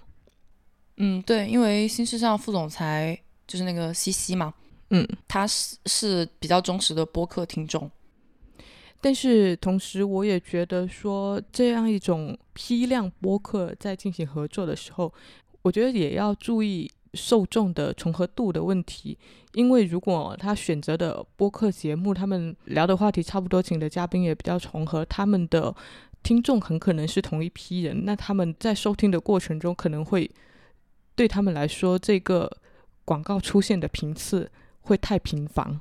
[0.99, 4.53] 嗯，对，因为新事项副总裁就是那个西西嘛，
[4.91, 7.91] 嗯，他是是比较忠实的播客听众。
[9.01, 15.13] 但是同时，我也觉得说，这样一种批量播客在进行合作的时候，
[15.63, 19.17] 我觉得也要注意受众的重合度的问题。
[19.55, 25.75] 因为如果他选择的播客节目，他们聊的话题差不多，请的嘉宾也比较重合，他们的
[26.23, 30.31] 听众很可能是同一批人，那他们在收听的过程中，可能会
[31.15, 32.51] 对他们来说，这个
[33.05, 35.81] 广告出现的频次会太频繁。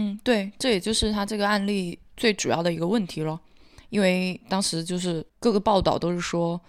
[0.00, 3.38] 嗯，对，这也就是他这个案例最主要的一个问题了，
[3.90, 6.60] 因为当时就是各个报道都是说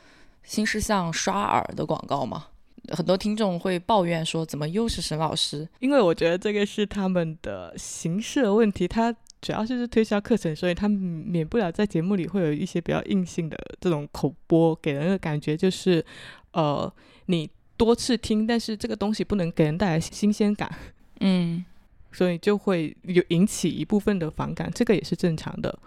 [0.44, 2.48] 新事项刷耳的广告嘛，
[2.90, 5.70] 很多听众会抱怨说怎么又是沈老师？
[5.80, 16.04] 因为我觉得这个是他们的形式的问题，他主要就是推销课程，所以他免不了在节目里会有一些比较硬性的这种口播，给人的感觉就是，
[16.54, 16.92] 呃，
[17.28, 20.68] 你多次听，但是这个东西不能给人带来新鲜感。
[21.20, 21.64] 嗯。
[22.12, 25.78] 所以就会有引起一部分的反感，这个也是正常的。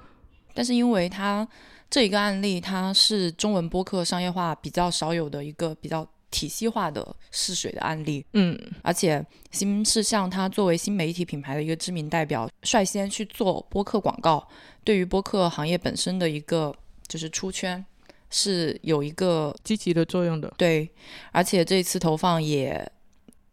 [0.55, 1.47] 但是因为它
[1.91, 8.25] 这一个案例，它是中文播客商业化比较少有的一个比较体系化的试水的案例。
[8.35, 14.47] 嗯，而且新事项它作为新媒体品牌的一个知名代表，率先去做播客广告，
[14.85, 16.75] 对于播客行业本身的一个
[17.09, 17.85] 就是出圈
[18.31, 20.53] 是有一个积极的作用的。
[20.57, 20.91] 对，
[21.33, 22.91] 而且这次投放也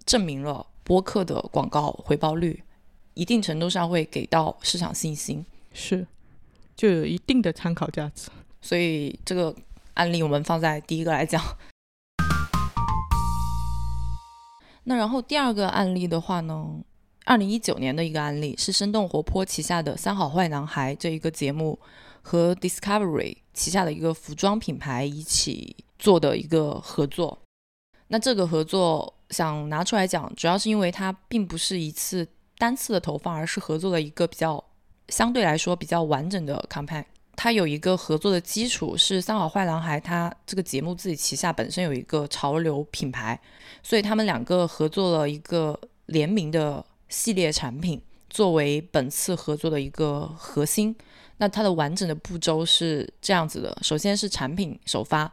[0.05, 0.65] 证明了。
[0.89, 2.63] 播客的广告回报率，
[3.13, 6.07] 一定程度上会给到市场信心，是，
[6.75, 8.31] 就有一定的参考价值。
[8.59, 9.55] 所以这个
[9.93, 11.39] 案例我们放在第一个来讲。
[14.85, 16.79] 那然后第二个案例的话呢，
[17.23, 21.77] 二零一九年的一个案例是生动活泼旗下的《三好坏男孩》这一个节目
[22.23, 27.37] 和 Discovery 旗下的一个服装品牌一起做的一个合作。
[28.07, 29.13] 那这个合作。
[29.29, 34.63] 想拿出来讲，主要是因为它并不是一次单次的投放，而是合作了一个比较
[35.09, 37.03] 相对来说比较完整的 campaign。
[37.35, 43.39] 它有一个合作的基础是《三好坏男孩》，它这个节目自己旗下本身有一个潮流品牌，
[43.81, 50.95] 所以他们两个合作了一个联名的系列产品，作为本次合作的一个核心。
[51.37, 55.31] 那它的完整的步骤是这样子的：首先是产品首发。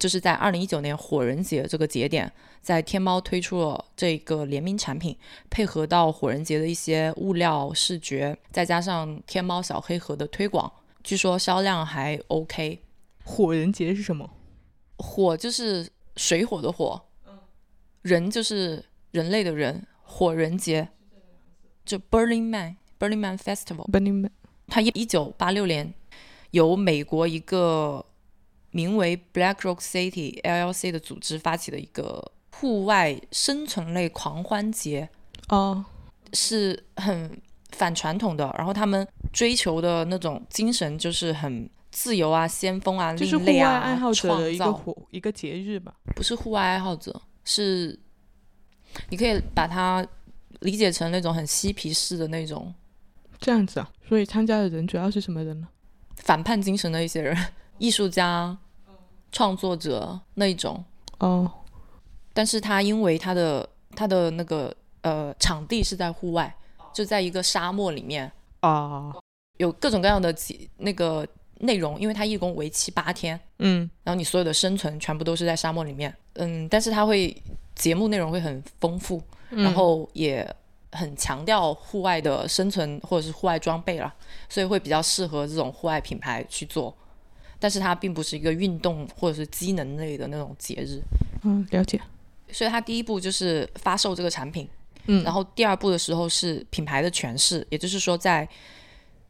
[0.00, 5.16] 就是在二零一九年火人节这个节点，在天猫推出了这个联名产品，
[5.48, 10.70] 配合到火人节的一些物料视觉，再加上天猫小黑盒的推广，
[11.02, 12.82] 据说销量还 OK。
[13.24, 14.30] 火人节是什么？
[14.98, 17.00] 火就是水火的火，
[18.02, 20.88] 人就是人类的人，火人节
[21.84, 23.90] 就 Burning Man，Burning Man Festival。
[23.90, 24.30] Burning Man，
[24.66, 25.94] 它一一九八六年
[26.50, 28.06] 由美国一个。
[28.72, 32.30] 名为 Black Rock City LLC 的组织发起的一个
[32.60, 35.08] 户外生存类狂欢节，
[35.48, 35.82] 哦，
[36.34, 37.40] 是很
[37.70, 38.54] 反传统的。
[38.58, 45.94] 然后他们追求的那种精神就是很自由啊、先锋啊、就是户外爱好者的一个活一个节日吧？
[46.14, 47.98] 不是户外爱好者，是
[49.08, 50.06] 你可以把它
[50.60, 52.74] 理解成那种很嬉皮士的那种。
[53.38, 53.90] 这样子啊？
[54.06, 55.68] 所以参加的人主要是什么人呢？
[56.16, 57.34] 反叛精神的一些人。
[57.78, 58.58] 艺术家、
[59.32, 60.84] 创作者那一种
[61.20, 61.50] 哦，
[62.32, 66.54] 但是它因为它的它的那个呃场地是在户外，
[66.92, 69.12] 就在一个沙漠里面啊，
[69.58, 70.34] 有各种各样的
[70.78, 71.26] 那个
[71.58, 77.36] 内容，因为它一共为期八天，嗯，然后你所有的生存全部都是在沙漠里面，嗯，但是它会
[77.74, 80.48] 节目内容会很丰富，嗯然后也
[80.92, 84.12] 很强调户外的生存或者是户外装备了，
[84.48, 86.94] 所以会比较适合这种户外品牌去做。
[87.58, 90.98] 但是它并不是一个运动或者是机能类的那种节日，
[91.44, 92.00] 嗯，了解。
[92.52, 94.68] 所以它第一步就是发售这个产品，
[95.06, 98.48] 嗯，然后第二步的时候是品牌的诠释，也就是说在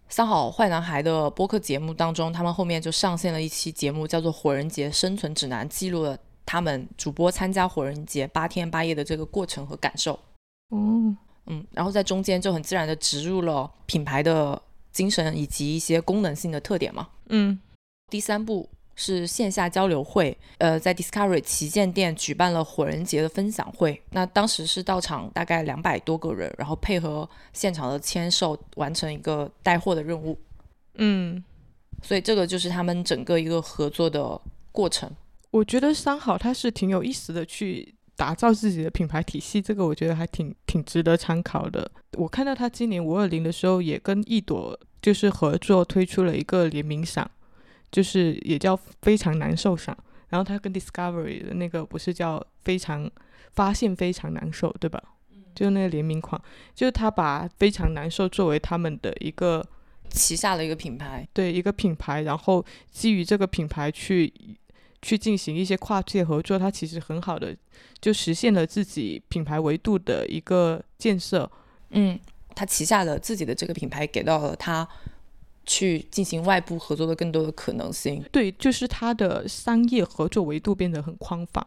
[0.08, 10.12] 三好坏男孩的播客节目当中，他们后面就上线了一期节目，叫做《火人节生存指南》，记录了他们主播参加火人节八天八夜的这个过程和感受。
[10.70, 11.14] 哦，
[11.46, 14.60] 嗯，然后在中间就很自然的植入了品牌的
[14.92, 17.08] 精神以及一些功能性的特点嘛。
[17.28, 17.58] 嗯
[18.08, 18.68] 第三步
[19.00, 24.00] 是线下交流会，呃，在 Discovery 旗舰店举办了火人节的分享会。
[24.10, 30.38] 那当时是到场大概两百多个人，然后配合现场的签售，完成一个带货的任务。
[30.96, 31.42] 嗯，
[32.02, 34.38] 所以这个就是他们整个一个合作的
[34.70, 35.10] 过程。
[35.50, 41.90] 我觉得三好它是挺有意思的，去打造自己的品牌体系，这个我觉得还挺挺值得参考的。
[42.18, 47.28] 我看到他今年五二零的时候，也跟一朵就是合作推出了一个联名赏，
[47.90, 49.96] 就是也叫非常难受赏。
[50.28, 53.10] 然后他跟 Discovery 的那个不是叫非常
[53.52, 55.02] 发现非常难受，对吧？
[55.52, 56.40] 就是那个联名款，
[56.74, 59.66] 就是他把非常难受作为他们的一个
[60.08, 64.32] 旗下的一个品牌，对一个品牌，然后基于这个品牌去
[65.02, 67.54] 去进行一些跨界合作，它其实很好的
[68.00, 71.50] 就实现了自己品牌维度的一个建设。
[71.90, 72.16] 嗯，
[72.54, 74.88] 他旗下的自己的这个品牌给到了他
[75.70, 78.20] 去进行外部合作的更多的可能性。
[78.32, 81.64] 对，就是它的商业合作维度变得很宽泛，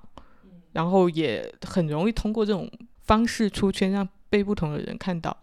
[0.74, 2.70] 然后也很容易通过这种
[3.04, 5.36] 方式出圈，让被不同的人看到。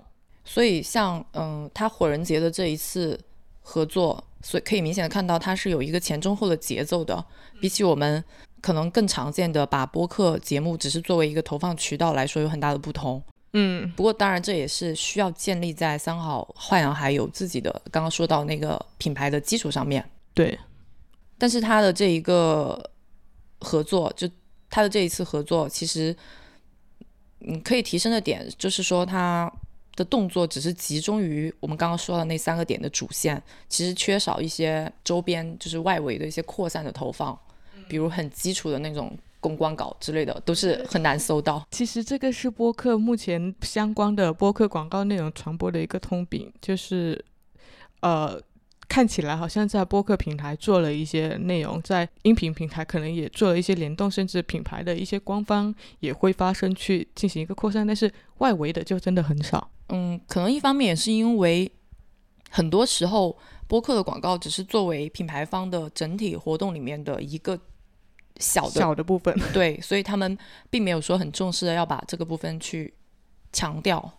[0.44, 3.18] 所以像嗯，他火人节的这一次
[3.62, 7.24] 合作，所以可以明显的看到它是有一个前中后的节奏的，
[7.62, 8.22] 比起我们
[8.60, 13.22] 可能更常见的把播客节目只是作为一个投放渠道来说，有很大的不同。
[13.52, 13.90] 嗯。
[13.96, 20.08] 不过当然这也是需要建立在三好坏男孩有自己的刚刚说到那个品牌的基础上面。
[20.32, 20.58] 对，
[21.36, 22.90] 但是他的这一个
[23.60, 24.28] 合作，就
[24.68, 26.14] 他的这一次合作，其实
[27.40, 29.52] 嗯可以提升的点就是说他
[29.96, 37.36] 的动作只是集中于我们刚刚说的那三个点的主线，其实缺少一些周边就是外围的一些扩散的投放，
[37.88, 41.66] 比如很基础的那种公关稿之类的，都是很难搜到。
[41.70, 47.24] 其实这个是播客目前相关的播客广告内容传播的一个通病，就是
[48.00, 48.40] 呃，
[48.88, 59.70] 看起来好像在播客平台做了一些内容，在音频平台可能也做了一些联动，甚至品牌的一些官方也会发声去进行一个扩散，但是外围的就真的很少。
[59.88, 61.70] 嗯，可能一方面也是因为
[62.50, 63.36] 很多时候
[63.66, 67.58] 播客的广告只是作为品牌方的整体活动里面的一个
[68.40, 70.36] 小的小的部分， 对，所以他们
[70.68, 72.92] 并没有说很重视的要把这个部分去
[73.52, 74.14] 强调。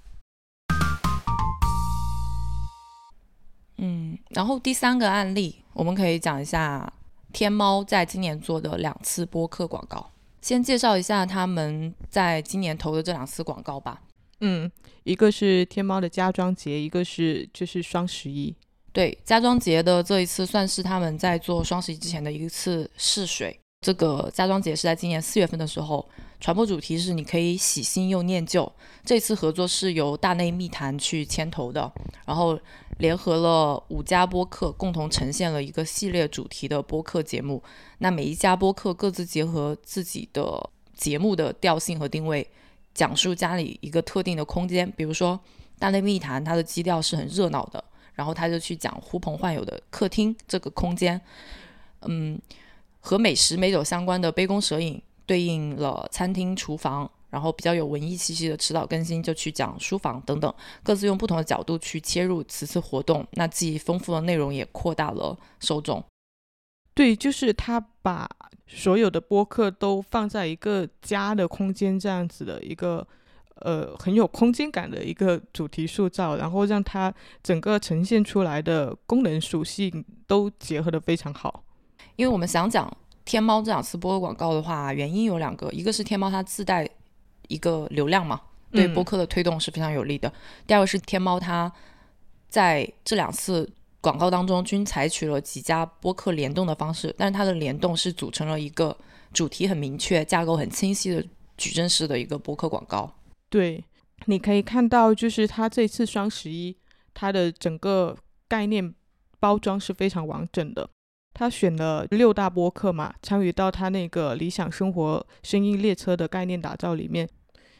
[3.77, 6.93] 嗯，然后第三个案例，我们可以讲一下
[7.33, 10.11] 天猫在今年做的两次播客广告。
[10.41, 14.01] 先介绍一下他们在今年投的这两次广告吧。
[14.39, 14.71] 嗯，
[15.03, 18.55] 一个是天猫的家装节，一个是就是双十一。
[18.91, 23.59] 对，家装节的这一次算是他们在做双十一之前的一次试水。
[23.81, 26.07] 这个家装节是在今年四月份的时候，
[26.39, 28.71] 传播主题是你可以喜新又念旧。
[29.03, 31.91] 这次合作是由大内密谈去牵头的，
[32.23, 32.59] 然后
[32.99, 37.63] 联合了五家播客，共同呈现了一个系列主题的播客节目。
[37.97, 42.47] 那每一家播客各自结合自己的节目的调性和定位，
[42.93, 44.91] 讲述家里一个特定的空间。
[44.95, 45.39] 比如说
[45.79, 47.83] 大内密谈，它的基调是很热闹的。
[48.13, 51.19] 然后他就去讲呼朋唤友的客厅这个空间，
[52.01, 52.39] 嗯，
[53.01, 66.01] 和美食美酒相关的杯弓蛇影对应了餐厅厨房，然后比较有文艺气息的迟早更新就去讲书房等等，各自用不同的角度去切入此次活动，那既丰富的内容也扩大了受众。
[66.93, 68.29] 对，就是他把
[68.67, 73.05] 所有的播客都放在一个家的空间这样子的一个。
[73.63, 81.63] 呃，很有空间感的一个主题塑造，然后让它整个呈现出来的功能属性都结合的非常好。
[82.21, 82.87] 因为我们想讲
[83.25, 86.87] 天猫这两次播客广告的话，原因有两个，一个是天猫它自带
[87.47, 88.39] 一个流量嘛，
[88.71, 90.29] 对播客的推动是非常有利的；
[90.67, 91.71] 第二个是天猫它
[92.47, 93.67] 在这两次
[94.01, 98.95] 广告当中均采取了几家播客联动的方式，但是它的联动是组成了一个
[99.33, 101.25] 主题很明确、架构很清晰的
[101.57, 103.11] 矩阵式的一个播客广告。
[103.49, 103.83] 对，
[104.25, 106.77] 你可以看到，就是它这次双十一，
[107.15, 108.15] 它的整个
[108.47, 108.93] 概念
[109.39, 110.87] 包装是非常完整的。
[111.41, 117.27] 他选了六大播客嘛，参与到他那个理想生活声音列车的概念打造里面。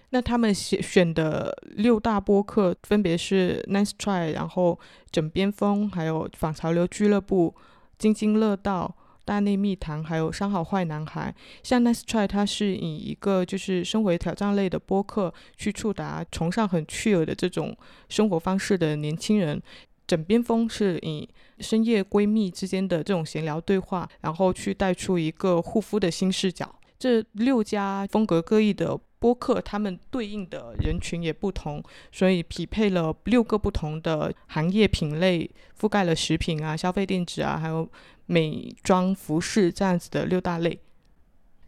[0.09, 4.80] 那他们选选的六大播客分别是 Nice Try，然后
[5.12, 7.53] 枕边风，还有反潮流俱乐部、
[7.99, 8.95] 津津乐道。
[9.24, 17.78] 大内密谈，还有三好坏男孩，像 Nice Try，它是以一个就是生活挑战类的播客去触达崇尚很趣味的这种
[18.09, 19.62] 生活方式的年轻人。
[20.08, 21.28] 枕边风是以
[21.60, 26.74] 深夜闺蜜之间的这种闲聊对话，然后去带出一个护肤的新视角。
[26.99, 35.49] 这六家风格各异的播客，他们对应的人群也不同，所以匹配了六个不同的行业品类，
[35.80, 37.89] 覆盖了食品啊、消费电子啊，还有。
[38.28, 40.80] 美妆、服饰这样子的六大类，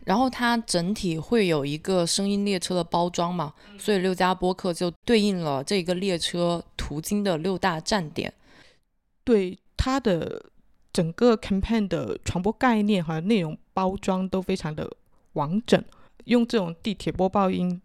[0.05, 8.33] 然后它整体会有一个声音列车的包装嘛，所以六家播客就对应了这个列车途经的六大站点。
[9.23, 10.45] 对它的
[10.91, 14.91] 整个 campaign 的传播概念和内容包装都非常的
[15.33, 15.83] 完整，
[16.25, 17.81] 用这种地铁播报音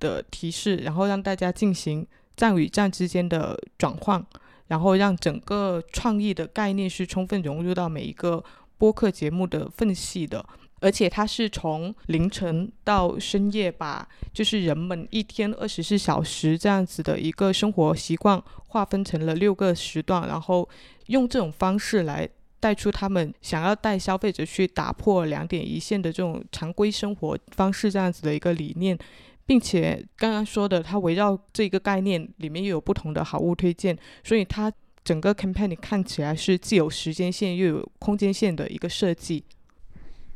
[0.00, 4.24] 的提示，然后让大家进行站与站之间的转换。
[4.68, 8.42] 然后让整个创意的概念是充分融入到每一个
[8.76, 10.44] 播客节目的缝隙的，
[10.86, 20.68] 而且它是从凌晨到深夜，把就是人们一天二十四小时这样子的一个生活习惯划分成了六个时段，然后
[21.06, 22.28] 用这种方式来
[22.60, 28.96] 带出他们想要带消费者去打破两点一线的这种常规生活方式这样子的一个理念。
[29.44, 34.72] 并且刚刚说的，它围绕这个概念里面又有不同的好物推荐，所以它
[35.02, 39.42] 整个 campaign 看起来是既有时间线又有空间线的一个设计。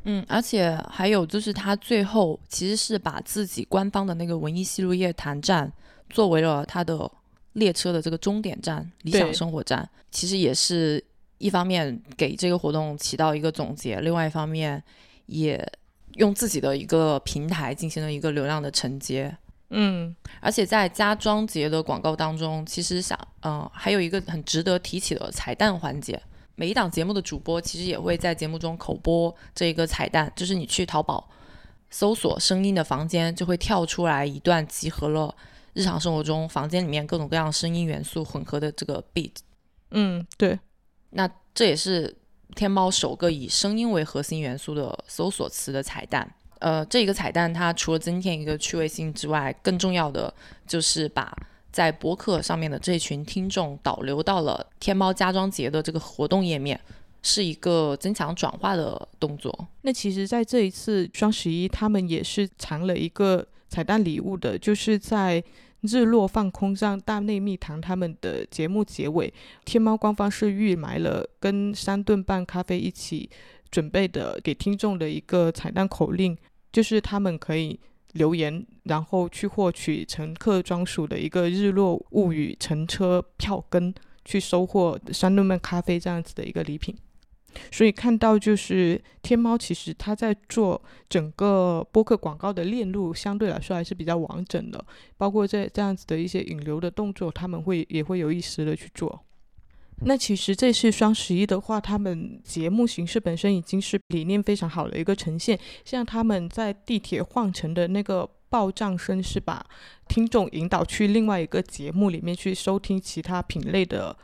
[0.04, 5.72] 嗯，而且还有就是他最后其实是把自己官方的那个文艺西路夜谈站
[6.08, 7.10] 作为了他的
[7.54, 9.88] 列车的这个终点站，理想生活站。
[10.10, 11.02] 其实也是
[11.38, 14.82] 一方面给这个活动起到一个总结，另外一方面
[15.26, 15.66] 也。
[16.14, 19.34] 用自己的一个平台进行了一个流量的承接，
[19.68, 26.20] 嗯，而且在家装节的广告当中，其实想，嗯，还有一个很值得提起的彩蛋环节。
[26.60, 31.26] 每一档节目的主播其实也会在节目中口播这一个彩蛋，就是你去淘宝
[31.88, 35.34] 搜索“声音的房间”，就会跳出来一段集合了
[35.72, 39.32] 日常生活中房间里面各种各样声音元素混合的这个 beat。
[39.92, 40.60] 嗯，对，
[41.08, 42.14] 那这也是。
[42.56, 50.34] 天猫首个以声音为核心元素的搜索词的彩蛋，呃，这一个彩蛋它除了增添一个趣味性之外，更重要的
[50.66, 51.32] 就是把
[51.72, 56.80] 在播客上面的这群听众导流到了天猫家装节的这个活动页面，
[57.22, 59.68] 是一个增强转化的动作。
[59.82, 65.42] 那其实，在这一次双十一，他们也是藏了一个彩蛋礼物的，就是在。
[65.82, 69.32] 日落放空上大内密谈他们的节目结尾，
[69.64, 73.30] 天猫官方是预埋了跟三顿半咖啡一起
[73.70, 76.36] 准备的给听众的一个彩蛋口令，
[76.70, 77.80] 就是他们可以
[78.12, 83.94] 留言，然后去获取乘客专属的一个日落物语乘车票根，
[84.24, 86.96] 去收获三顿半咖啡这样子的一个礼品。
[87.72, 94.84] 所以看到就是天猫，其实它在做整个播客广告的链路，相对来说还是比较完整的。
[95.16, 99.24] 包括这这样子的一些引流的动作，他们会也会有意识的去做。
[100.04, 105.58] 那其实这次双十一的话，他们节目形式本身已经是理念非常好的一个呈现。
[105.84, 109.64] 像他们在地铁换乘的那个报账声，是把
[110.08, 114.16] 听众引导去另外一个节目里面去收听其他品类的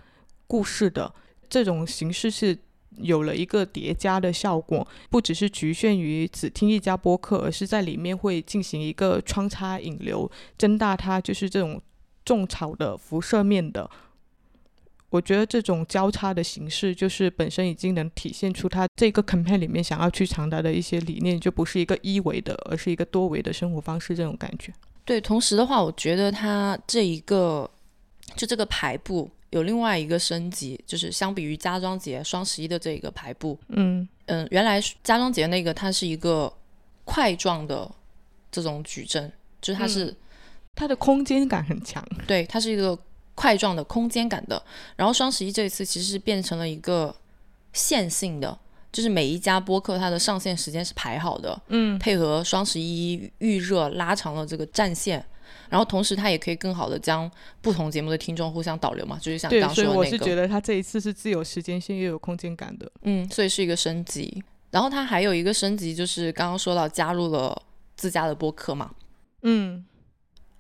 [0.47, 1.15] 故事的
[1.49, 2.59] 这种形式是。
[2.99, 11.79] 有了一个叠加的效果，不只是局限于只听一家播客，而是在里面会进行一个穿插引流，增大它就是这种
[12.25, 13.91] 种草的辐射面的。
[15.11, 24.73] 我觉得这种交叉的形式，就是本身已经能体现出它这个 campaign 里面想要去传达的一些理念，就不是一个一维的，而是一个多维的生活方式这种感觉。
[25.05, 27.71] 对，同时的话，我觉得它这一个
[28.35, 29.31] 就这个排布。
[29.51, 36.53] 有另外一个升级，就是相比于家装节双十一的这一个排布，嗯嗯，原来家装节那个它是一个
[37.05, 37.89] 块状的
[38.51, 39.31] 这种矩阵，
[39.63, 40.15] 就是它是
[40.75, 42.99] 它的空间感很强，对，它是一个
[43.37, 44.61] 块状的空间感的。
[44.97, 47.15] 然后双十一这一次其实是变成了一个
[47.73, 48.59] 线性的，
[48.91, 55.25] 就是每一家播客它的上线时间是排好的，嗯，配合双十一预热拉长了这个战线。
[55.69, 57.29] 然后同时，它也可以更好的将
[57.61, 60.01] 不同节目的听众互相导流嘛，就是像刚刚说的那个。
[60.01, 62.91] 所以我是觉得它这一次是既有时间线又有空间感的。
[63.03, 64.43] 嗯，所以是一个升级。
[64.71, 67.61] 然后它还有一个升级，就是刚刚说到加入了
[67.97, 68.91] 自家的播客嘛。
[69.43, 69.85] 嗯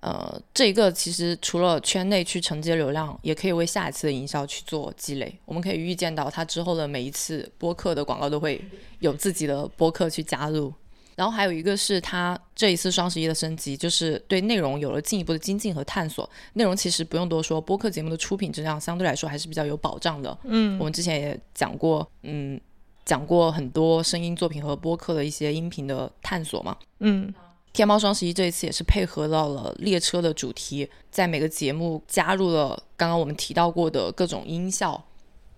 [0.06, 5.36] 呃，这一个其实除了圈内去承接流量，也可以为下一次的营销去做积累。
[5.44, 8.64] 我们可以预见到，它之后的每一次播客的广告都会
[9.00, 10.72] 有自己的播客去加入。
[11.16, 16.28] 然后还有一个是它这一次双十一的升级，就是对内容有了进一步的精进和探索。
[16.52, 20.38] 内容其实不用多说，播客节目的出品质量相对来说还是比较有保障的。
[20.44, 22.60] 嗯，我们之前也讲过，嗯，
[23.04, 26.76] 讲过很多声音作品和播客的一些音频的探索嘛。
[27.00, 27.34] 嗯，
[27.76, 35.04] 天猫双十一这一次也是配合到了列车的主题，在每个节目加入了刚刚我们提到过的各种音效。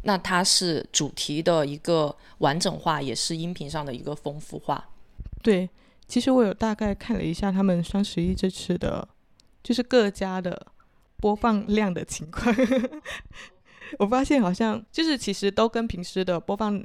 [0.02, 4.88] 那它是主题的一个完整化，也是音频上的一个丰富化。
[5.42, 5.68] 对，
[6.06, 9.06] 其实我有大概看了一下他们双十一这次的，
[9.62, 10.66] 就是各家的
[11.18, 12.54] 播放量的情况。
[13.98, 16.84] 我发现好像就是其实都跟平时的播放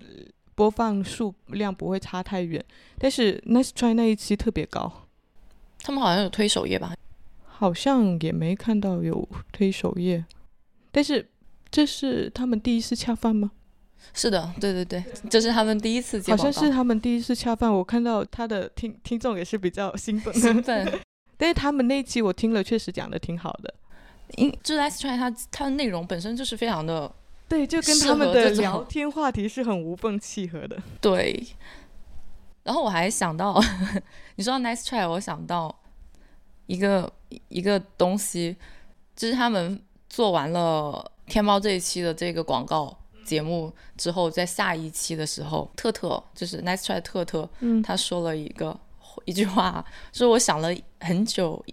[0.56, 2.64] 播放数量不会差太远，
[2.98, 5.03] 但是 Nice Try 那一期特别高，
[5.84, 6.96] 他们好像有推首页吧？
[7.46, 10.26] 好像也没看到有推首页，
[10.92, 11.30] 但是
[11.70, 13.52] 这是他们第一次恰饭吗？
[14.14, 21.00] 是的，对对对，这是他们第一次接好，像是他们第一次恰饭，我看到他的听听众也是比较兴奋，兴奋。
[21.38, 23.74] 但是他们那一期我听了，确实讲的挺好的。
[24.38, 27.14] 因就是 Let's Try 它它的内容本身就是非常的
[27.48, 30.78] 对，就跟他们的聊天话题是很无缝契合的。
[31.00, 31.46] 对。
[32.64, 33.62] 然后我还想到，
[34.36, 35.76] 你说到 Nice Try，我想到
[36.66, 37.12] 一个
[37.50, 38.56] 一个东西，
[39.16, 48.80] 就是他们做完了天猫这一期的这个广告节目之后，在下一期的时候，特特就是 Nice Try 特特，嗯他说了一个
[49.26, 51.64] 一句话，说我想了很久，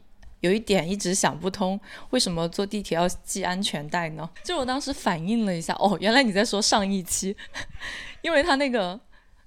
[0.41, 1.81] 有一点一直想不通，
[2.11, 4.29] 为什么坐地铁要系安全带呢？
[4.45, 7.35] 就我当时反应了一下，哦，原来你在说上一期，
[8.23, 8.99] 因为他那个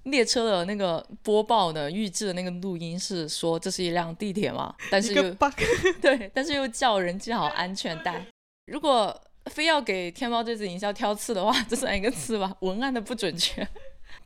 [0.04, 5.54] 列车的那个播报的预制的那个录音是说这是一辆地铁嘛， 但是又 bug，
[6.02, 8.26] 对，但是又叫人系好安全带。
[8.66, 13.68] 如果非要给天猫这次营销挑刺的话，这算一个刺吧， 文案的不准确。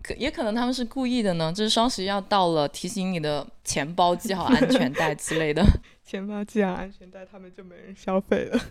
[0.03, 5.63] 可也可能他们是故意的呢，就是双十一要到了，提醒你的钱包系好安全带之类的。
[6.03, 8.61] 钱包系好安全带，他们就没人消费了。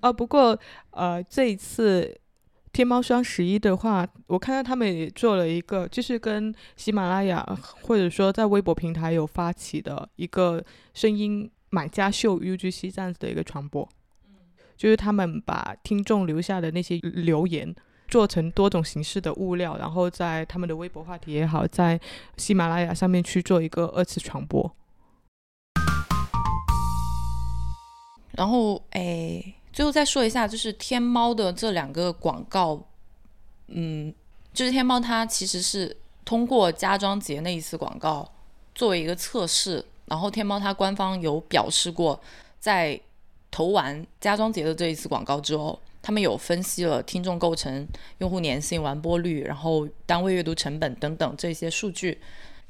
[0.00, 0.58] 啊，不过
[0.90, 2.18] 呃，这一次
[2.74, 7.40] 天猫双十一的话，我看到他们也做了一个，就是跟喜马拉雅
[7.82, 10.60] 或者说在微博平台有发起的一个
[10.92, 13.88] 声音买家秀 UGC 这样子的一个传播。
[14.76, 17.72] 就是他们把听众留下的那些留言
[18.08, 22.00] 做成多种形式的物料，然后在他们的微博话题也好，在
[22.36, 24.74] 喜马拉雅上面去做一个二次传播。
[28.32, 32.80] 然后，哎，最后再说一下，就是天猫的这两个广告，
[33.66, 34.14] 嗯，
[34.52, 35.94] 就是天猫它其实是
[36.24, 38.32] 通过家装节那一次广告
[38.72, 42.20] 作为一个测试，然后天猫它官方有表示过，
[42.60, 42.98] 在
[43.50, 52.20] 投完家装节的这一次广告之后，他们有分析了听众构成、用户粘性、完播率，然后单位阅读成本等等这些数据，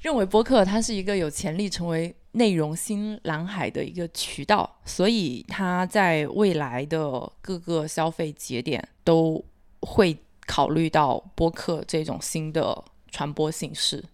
[0.01, 9.45] 认为播客它是一个有潜力成为内容新蓝海的一个渠道，所以它在未来的各个消费节点都
[9.80, 10.16] 会
[10.47, 14.05] 考虑到播客这种新的传播形式。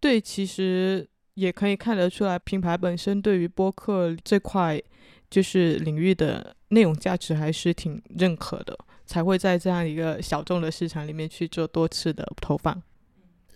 [0.00, 4.80] 对，其实也可以看得出来，品牌本身对于播客这块
[5.28, 12.80] 就是领域的内容价值还是挺认可的，才会在这样一个小众的市场里面去做多次的投放。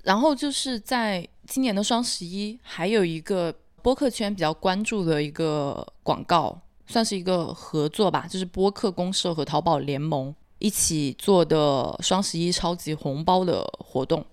[0.03, 14.25] 然后就是在今年的双十一，还有一个播客圈比较关注的一个广告，算是一个合作吧，就是播客公社和淘宝联盟一起做的双十一超级红包的活动。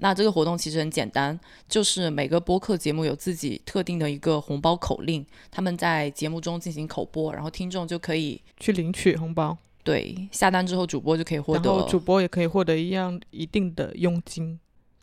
[0.00, 14.60] 那这个活动其实很简单，就是每个播客节目有自己特定的一个红包口令，他们在节目中进行口播，然后听众就可以去领取红包，对下单之后，主播就可以获得然后得主播也可以获得一样一定的佣金。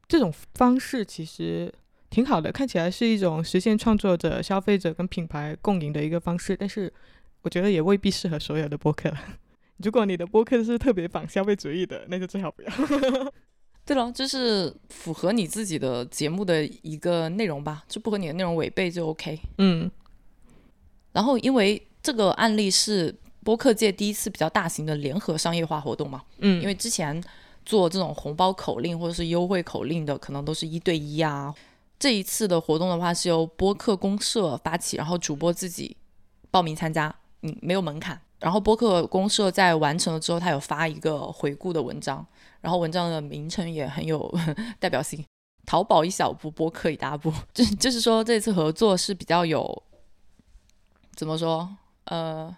[0.07, 1.73] 这种方式其实
[2.09, 6.91] 挺好的，看起来是一种实现创作者、消费者跟品牌共赢的一个方式，但是
[7.41, 9.11] 我觉得也未必适合所有的播客。
[9.83, 12.71] 如果你的播客是特别反消费主义的，那就最好不要。
[13.85, 19.37] 对了，就是符合你自己的节目的一个内容吧，就不和你的内容违背就 OK。
[19.57, 19.91] 嗯
[21.11, 27.23] 然后，因为这个案例是播客界第一次比较大型的联合商业化活动嘛，嗯，因为之前
[27.65, 31.53] 做这种红包口令或者是优惠口令的，可能都是一对一啊。
[31.97, 35.95] 这一次的活动的话，是由播客公社发起，然后主播自己
[36.51, 38.19] 报名参加，嗯，没有门槛。
[38.39, 42.25] 然后播客公社在完成了之后，他有发一个回顾的文章，
[42.61, 44.31] 然后文章的名称也很有
[44.77, 45.25] 代表性
[45.65, 47.33] ，“淘宝一小步，播客一大步”。
[47.53, 49.83] 就就是说，这次合作是比较有
[51.15, 51.77] 怎么说？
[52.03, 52.55] 呃，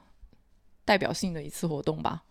[0.83, 2.23] 代表性的一次活动吧。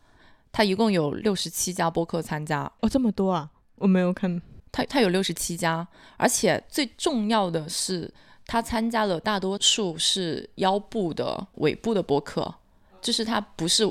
[0.52, 3.50] 他一共有六十七家播客参加哦，这么多啊！
[3.76, 4.42] 我没有看。
[4.72, 5.86] 他他有六十七家，
[6.16, 8.12] 而且最重要的是，
[8.46, 12.54] 他参加了大多数是腰部的尾部的播客，
[13.00, 13.84] 就是他不是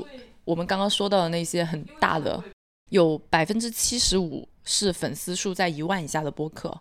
[0.44, 2.42] 我们刚刚说到的那些很大的，
[2.90, 6.72] 有百分之七十五是粉丝数在一万以下的播客，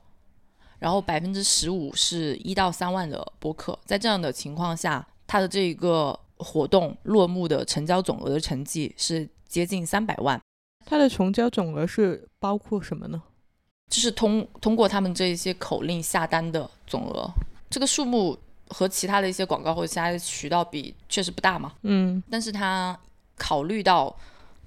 [0.79, 3.77] 然后百分之十五是一到三万的播客。
[3.85, 10.39] 在这样的情况下，他的这个活动落幕的成交总额的成绩是接近三百万。
[10.85, 13.23] 他的成交总额是包括什么呢？
[13.87, 17.29] 就是通通过他们这一些口令下单的总额，
[17.69, 18.37] 这个数目
[18.69, 21.73] 和其他的一些广告或者其他的渠道比确实不大嘛。
[21.83, 22.99] 嗯，但是他
[23.37, 24.13] 考虑到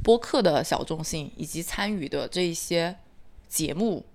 [0.04, 2.94] 播客的小众性以及参与的这一些
[3.48, 4.06] 节目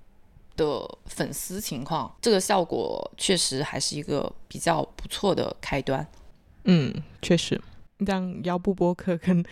[0.56, 6.08] 的粉丝情况，这个效果确实还是一个比较不错的开端。
[6.64, 7.62] 嗯，确实，
[7.98, 9.44] 让腰部播客跟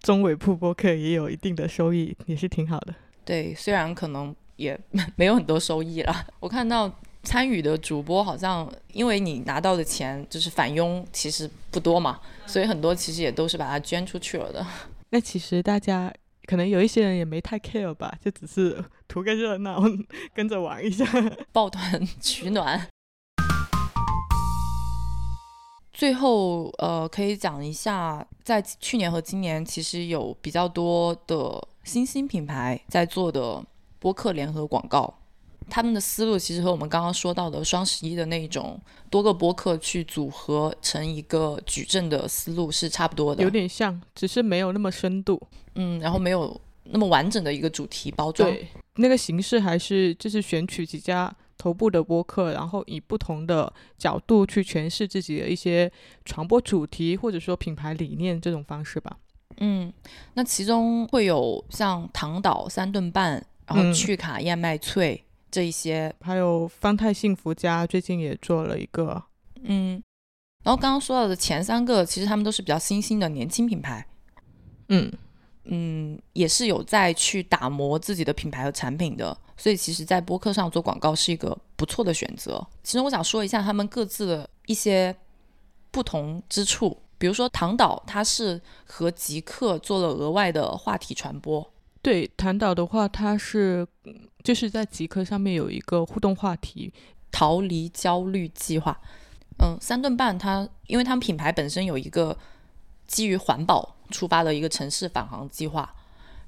[0.00, 2.94] 中尾部播客也有一定的收益，也是挺好的。
[3.24, 4.34] 对，虽然可能。
[4.60, 4.78] 也
[5.16, 6.26] 没有很多收益了。
[6.38, 6.90] 我看到
[7.22, 14.66] 参与的主播好像，因为你拿到的钱就是返佣，其实不多嘛，所以很多其实也都是把它捐出去了的。
[15.08, 16.12] 那其实大家
[16.46, 19.82] 可能有一些人也没太 care 吧，就只是图个热闹，
[20.34, 21.04] 跟着玩一下，
[21.52, 22.86] 抱团取暖。
[25.92, 33.62] 最后，呃，可以讲一下，在去年和今年，其实有比较多的新兴品牌在做的。
[34.00, 35.14] 播客联合广告，
[35.68, 45.40] 他们的思路其实和我们刚刚说到的双十一的那种多个播客去组合成一个矩阵的思路是差不多的，有点像，只是没有那么深度，
[45.74, 48.50] 嗯，然后没有那么完整的一个主题包装。
[48.50, 55.92] 对，那个形式还是就是选取几家头部的播客，然后以不同的角度去诠释自己的一些
[56.24, 59.16] 传播主题或者说品牌理念这种方式吧。
[59.58, 59.92] 嗯，
[60.34, 63.44] 那其中会有像唐岛三顿半。
[63.70, 69.22] 然后趣卡燕麦脆这一些，还有方太幸福家最近也做了一个，
[69.62, 70.02] 嗯，
[70.64, 74.04] 然后刚刚说到的前三个，其实他们都是比较新兴的年轻品牌，
[74.88, 75.12] 嗯
[75.64, 82.66] 嗯，也是有在去打磨自己的品牌和产品的，所以其实，在播客上做广告是一个不错的选择。
[82.82, 85.14] 其实我想说一下他们各自的一些
[85.92, 91.70] 不同之处，比如说唐导，他是和极客做了额外的话题传播。
[92.02, 93.86] 对，谈导的话，它是
[94.42, 96.92] 就是在极客上面有一个互动话题，
[97.30, 98.98] 逃离焦虑计划。
[99.58, 102.34] 嗯，三顿半它，因为他们品牌本身有一个
[103.06, 105.94] 基于环保出发的一个城市返航计划，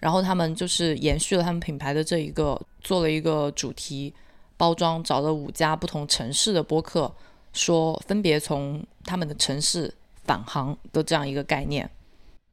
[0.00, 4.14] 然后他们就是延续了他们品牌的这一个，做了一个主题
[4.57, 7.14] 包装，找了五家不同城市的播客，
[7.53, 9.92] 说分别从他们的城市
[10.24, 11.90] 返航的这样一个概念。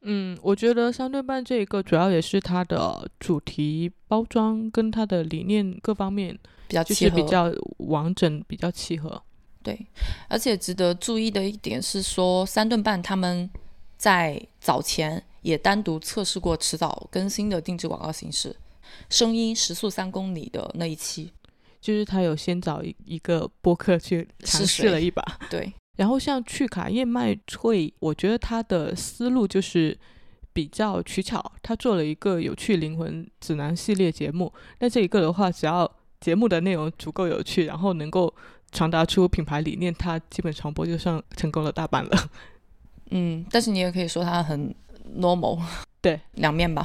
[0.02, 9.22] 嗯，我觉得三顿半这一个主要也是它的主题包装跟它的理念各方面比较契合，比较完整，比较契合。
[9.62, 9.78] 对，
[10.28, 13.48] 而且值得注意的一点是说，三顿半他们
[13.98, 18.56] 在早前也单独测试过迟早更新的定制广告形式，
[19.10, 21.30] 声音时速三公里的那一期，
[21.78, 25.70] 就是他有先找一一个播客去尝试了一把，对。
[26.00, 29.94] 然后像去卡燕麦脆，我觉得他的思路就是
[30.50, 34.50] 比较取巧，他做了一个有趣灵魂指南系列节目。
[34.78, 38.34] 那这一个的话，只要节目的内容足够有趣，然后能够
[38.72, 42.30] 传达出品牌理念，它基本传播就算成功了大半了。
[43.12, 44.74] 嗯，但是你也可以说它很
[45.18, 45.60] normal，
[46.00, 46.82] 对，两面吧。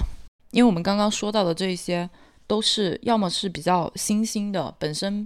[0.51, 2.09] 因为我们刚刚说到的这些，
[2.47, 5.25] 都是要么是比较新兴的，本身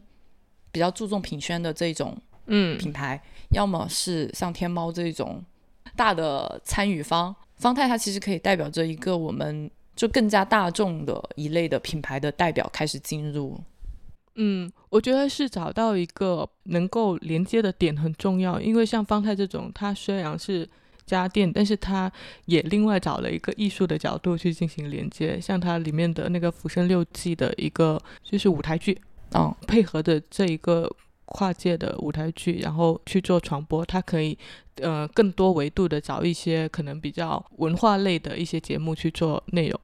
[0.71, 2.15] 比较注重品宣的这种
[2.45, 3.19] 嗯品牌。
[3.51, 5.43] 要么是像天猫这种
[5.95, 13.59] 大的参与方，方太它其实可以代表着一个我们就更加大众的一类的品牌的代表开始进入。
[14.35, 20.69] 嗯，我觉得是找到一个能够连接的点很重要，因为像方太这种，它虽然是
[21.05, 22.09] 家电，但是它
[22.45, 28.97] 也另外找了一个艺术的角度去进行连接，像它里面的那个《浮生六记》的一个就是舞台剧，
[29.33, 30.89] 嗯，配合的这一个。
[31.30, 34.38] 跨界的舞台剧，然后去做传播，它可以，
[34.75, 39.80] 呃，更多维度的找一些可能比较文化类的一些节目去做内容。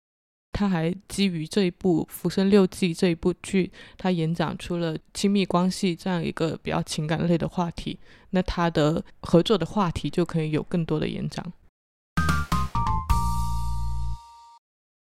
[0.52, 8.00] 它还基于这一部《浮生六记》这一部剧，它延展出了亲密关系这样一个比较情感类的话题。
[8.30, 11.46] 那它的合作的话题就可以有更多的延展。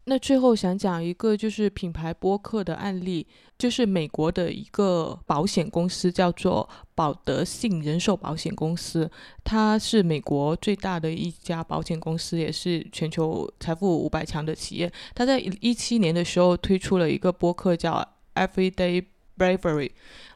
[0.09, 3.27] 那最后想讲一个就是品牌播客的案例，
[3.57, 9.11] 就是美国的一个保险公司叫做保德信人寿保险公司，
[9.43, 14.89] 它是美国最大的一家保险公司，也是全球财富五百强的企业。
[15.13, 19.03] 它在一七年的时候推出了一个播客叫 Everyday
[19.37, 19.91] Bravery，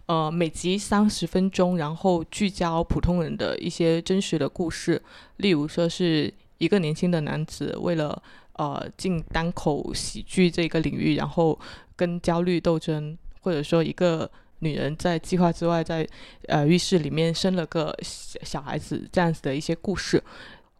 [0.07, 5.01] 呃，每集三十分钟，然后聚焦普通人的一些真实的故事，
[5.37, 8.21] 例如说是一个年轻的男子为了
[8.61, 11.59] 呃，进单口喜剧这个领域，然后
[11.95, 16.07] 跟焦虑斗争，或者说一个女人在计划之外，在
[16.47, 20.23] 呃浴室里面生了个小小孩子这样子的一些故事。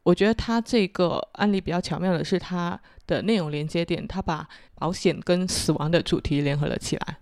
[0.03, 7.17] 我觉得他这个案例比较巧妙的是，他的内容连接点，他把保险跟死亡的主题联合了起来，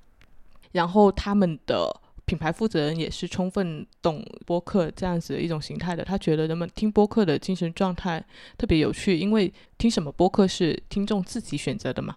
[0.73, 2.01] 然后他们的。
[2.29, 8.23] 品牌负责人也是充分懂播客这样子的一种形态的，他觉得人们听播客的精神状态
[8.55, 12.15] 特别有趣，因为听什么播客是听众自己选择的嘛，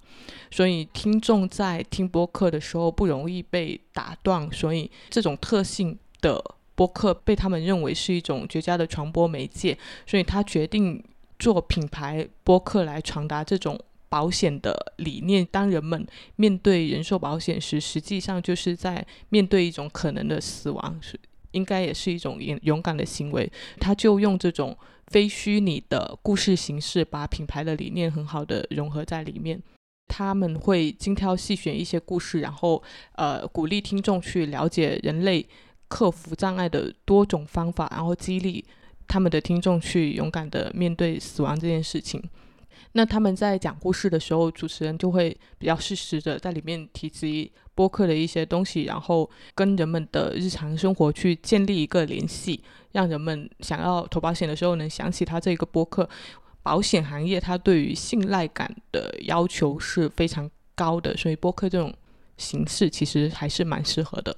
[0.50, 6.44] 所以听众在听播客的时候不容易被打断，所以这种特性的
[6.74, 11.02] 播客被他们认为是一种绝佳的传播媒介，所以他决定
[11.38, 13.80] 做品牌播客来传达这种。
[14.12, 16.06] 保险的理念，当人们
[16.36, 21.18] 面对人寿保险时，实际上就是在面对一种可能的死亡，是
[21.52, 23.50] 应该也是一种勇勇敢的行为。
[23.80, 29.58] 他就用这种非虚拟的故事形式，把品牌的理念很好的融合在里面。
[30.08, 32.82] 他们会精挑细选一些故事，然后
[33.14, 35.46] 呃鼓励听众去了解人类
[35.88, 38.62] 克服障碍的多种方法，然后激励
[39.08, 42.22] 他们的听众去勇敢的面对死亡这件事情。
[42.92, 52.62] 那他们在讲故事的时候，主持人就会比较适时的在里面提及播客的一些东西，然后跟人们的日常生活去建立一个联系，
[52.92, 56.08] 让人们想要投保险的时候能想起他这个播客。
[56.62, 61.92] 保险行业它对于信赖感的要求是非常高的，所以播客这种
[62.36, 64.36] 形式其实还是蛮适合的。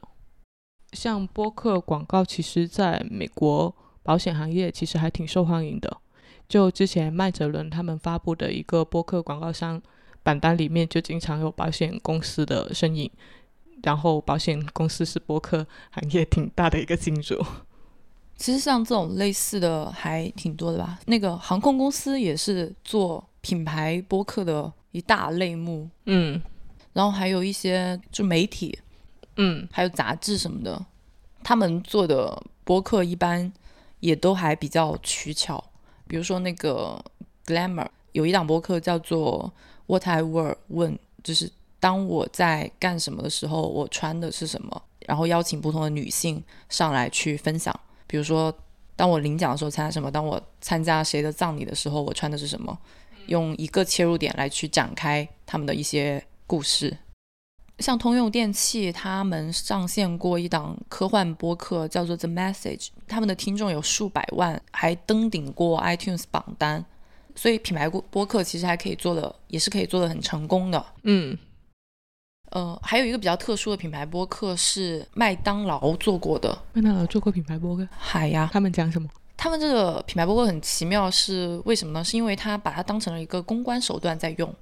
[0.93, 5.99] 像播客广告，其实在美国保险行业其实还挺受欢迎的。
[6.49, 9.81] 就之前麦哲伦他们发布的一个播客广告商
[10.23, 13.11] 榜单里面，就经常有保险公司的身影。
[13.83, 17.45] 然后保险公司是播客行业挺大的一个金主。
[18.37, 20.99] 其实像这种类似的还挺多的吧。
[21.07, 25.89] 那个航空公司也是做品牌播客的一大类目。
[26.07, 26.41] 嗯。
[26.95, 28.79] 然后还有一些就媒体，
[29.37, 30.87] 嗯，还有杂志什么的，
[31.43, 33.53] 他们做的播客一般
[33.99, 35.63] 也都还比较取巧。
[36.07, 37.03] 比如说那个
[37.47, 39.53] Glamour 有一档播客叫做
[39.87, 41.51] What I Wear，问就是
[41.81, 47.79] 当我在干什么的时候，我穿的是什么，然后邀请不同的女性上来去分享。
[48.07, 48.55] 比如说，
[48.97, 52.79] 当我领奖的时候参加什么，当我参加谁的葬礼的时候，我穿的是什么，
[53.27, 56.97] 用一个切入点来去展开他们的一些故事。
[57.81, 66.85] 像通用电器，他们上线过一档科幻播客，叫做《The Message》，他们的听众有数百万，还登顶过 iTunes 榜单。
[67.35, 70.87] 所以品牌播播客其实还可以做的，也是可以做的很成功的。
[71.03, 71.37] 嗯，
[72.51, 76.57] 呃，还有一个比较特殊的品牌播客是麦当劳做过的。
[76.75, 77.89] 麦当劳做过品牌播客？
[77.99, 79.09] 海呀，他们讲什么？
[79.37, 82.05] 他们这个品牌播客很奇妙，是为什么呢？
[82.05, 84.55] 是因为他把它当成了一个公关手段在用，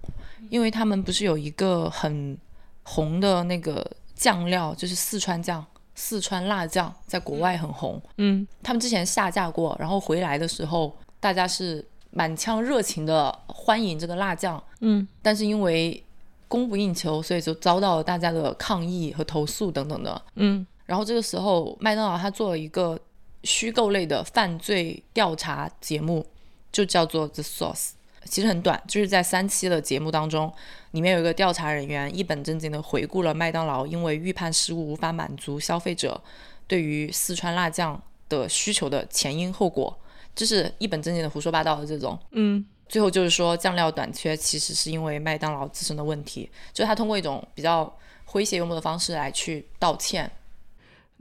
[0.48, 2.38] 因为他们不是有一个很。
[2.82, 5.64] 红的那个酱料就是四川酱，
[5.94, 8.00] 四川辣酱在国外很红。
[8.18, 14.62] 嗯，他们之前下架过，然后回来的时候，大家是满腔热情的欢迎这个辣酱。
[14.80, 16.02] 嗯，但是因为
[16.48, 20.22] 供不应求，所以就遭到了大家的抗议和投诉等等的。
[20.34, 22.98] 嗯，然后这个时候，麦当劳他做了一个
[23.44, 26.26] 虚构类的犯罪调查节目，
[26.70, 27.90] 就叫做 The Source。
[28.24, 30.52] 其实很短，就是在三期的节目当中，
[30.92, 36.20] 里面有一个调查人员一本正经的回顾了麦当劳因为预判失误无法满足消费者
[36.66, 39.96] 对于四川辣酱的需求的前因后果，
[40.34, 42.18] 就是一本正经的胡说八道的这种。
[42.30, 47.92] 嗯，最后就是说酱料短缺其实是因为麦当劳自身的问题，就是他通过一种比较
[48.26, 50.30] 诙谐幽默的方式来去道歉。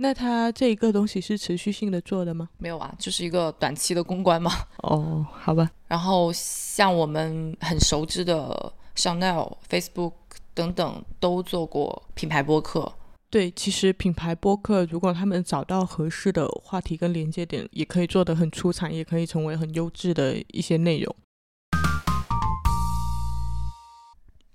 [0.01, 2.49] 那他这一个东西是持续性的做的吗？
[2.57, 4.51] 没有啊，就是一个短期的公关嘛。
[4.81, 5.69] 哦，好吧。
[5.87, 10.13] 然后像我们很熟知的 Chanel、Facebook
[10.55, 12.91] 等等都做过品牌播客。
[13.29, 21.15] 对，其实品牌播客如果他们找到合适的话题跟连接点，也可以做得很出彩，也可以成为很优质的一些内容。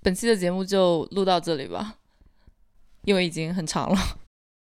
[0.03, 1.99] 本期的节目就录到这里吧，
[3.05, 3.97] 因为已经很长了。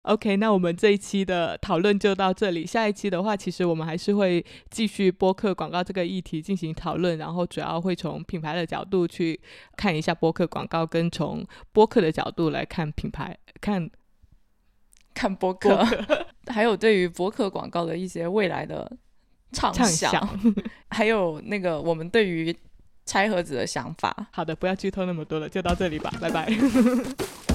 [0.02, 2.66] OK，那我们这一期的讨论就到这里。
[2.66, 9.40] 下一期的话，其实我们还是会继续播客广告这个议题进行讨论，然后主要会从品牌的角度去
[9.76, 13.88] 看一下播客广告，跟从播客的角度来看品牌，看
[15.14, 15.86] 看播客，
[16.48, 18.90] 还有对于播客广告的一些未来的
[19.52, 20.28] 畅想，
[20.90, 22.52] 还有那个我们对于
[23.06, 24.26] 拆盒子的想法。
[24.32, 26.50] 好的，不要剧透那么多了，就到这里吧，拜拜。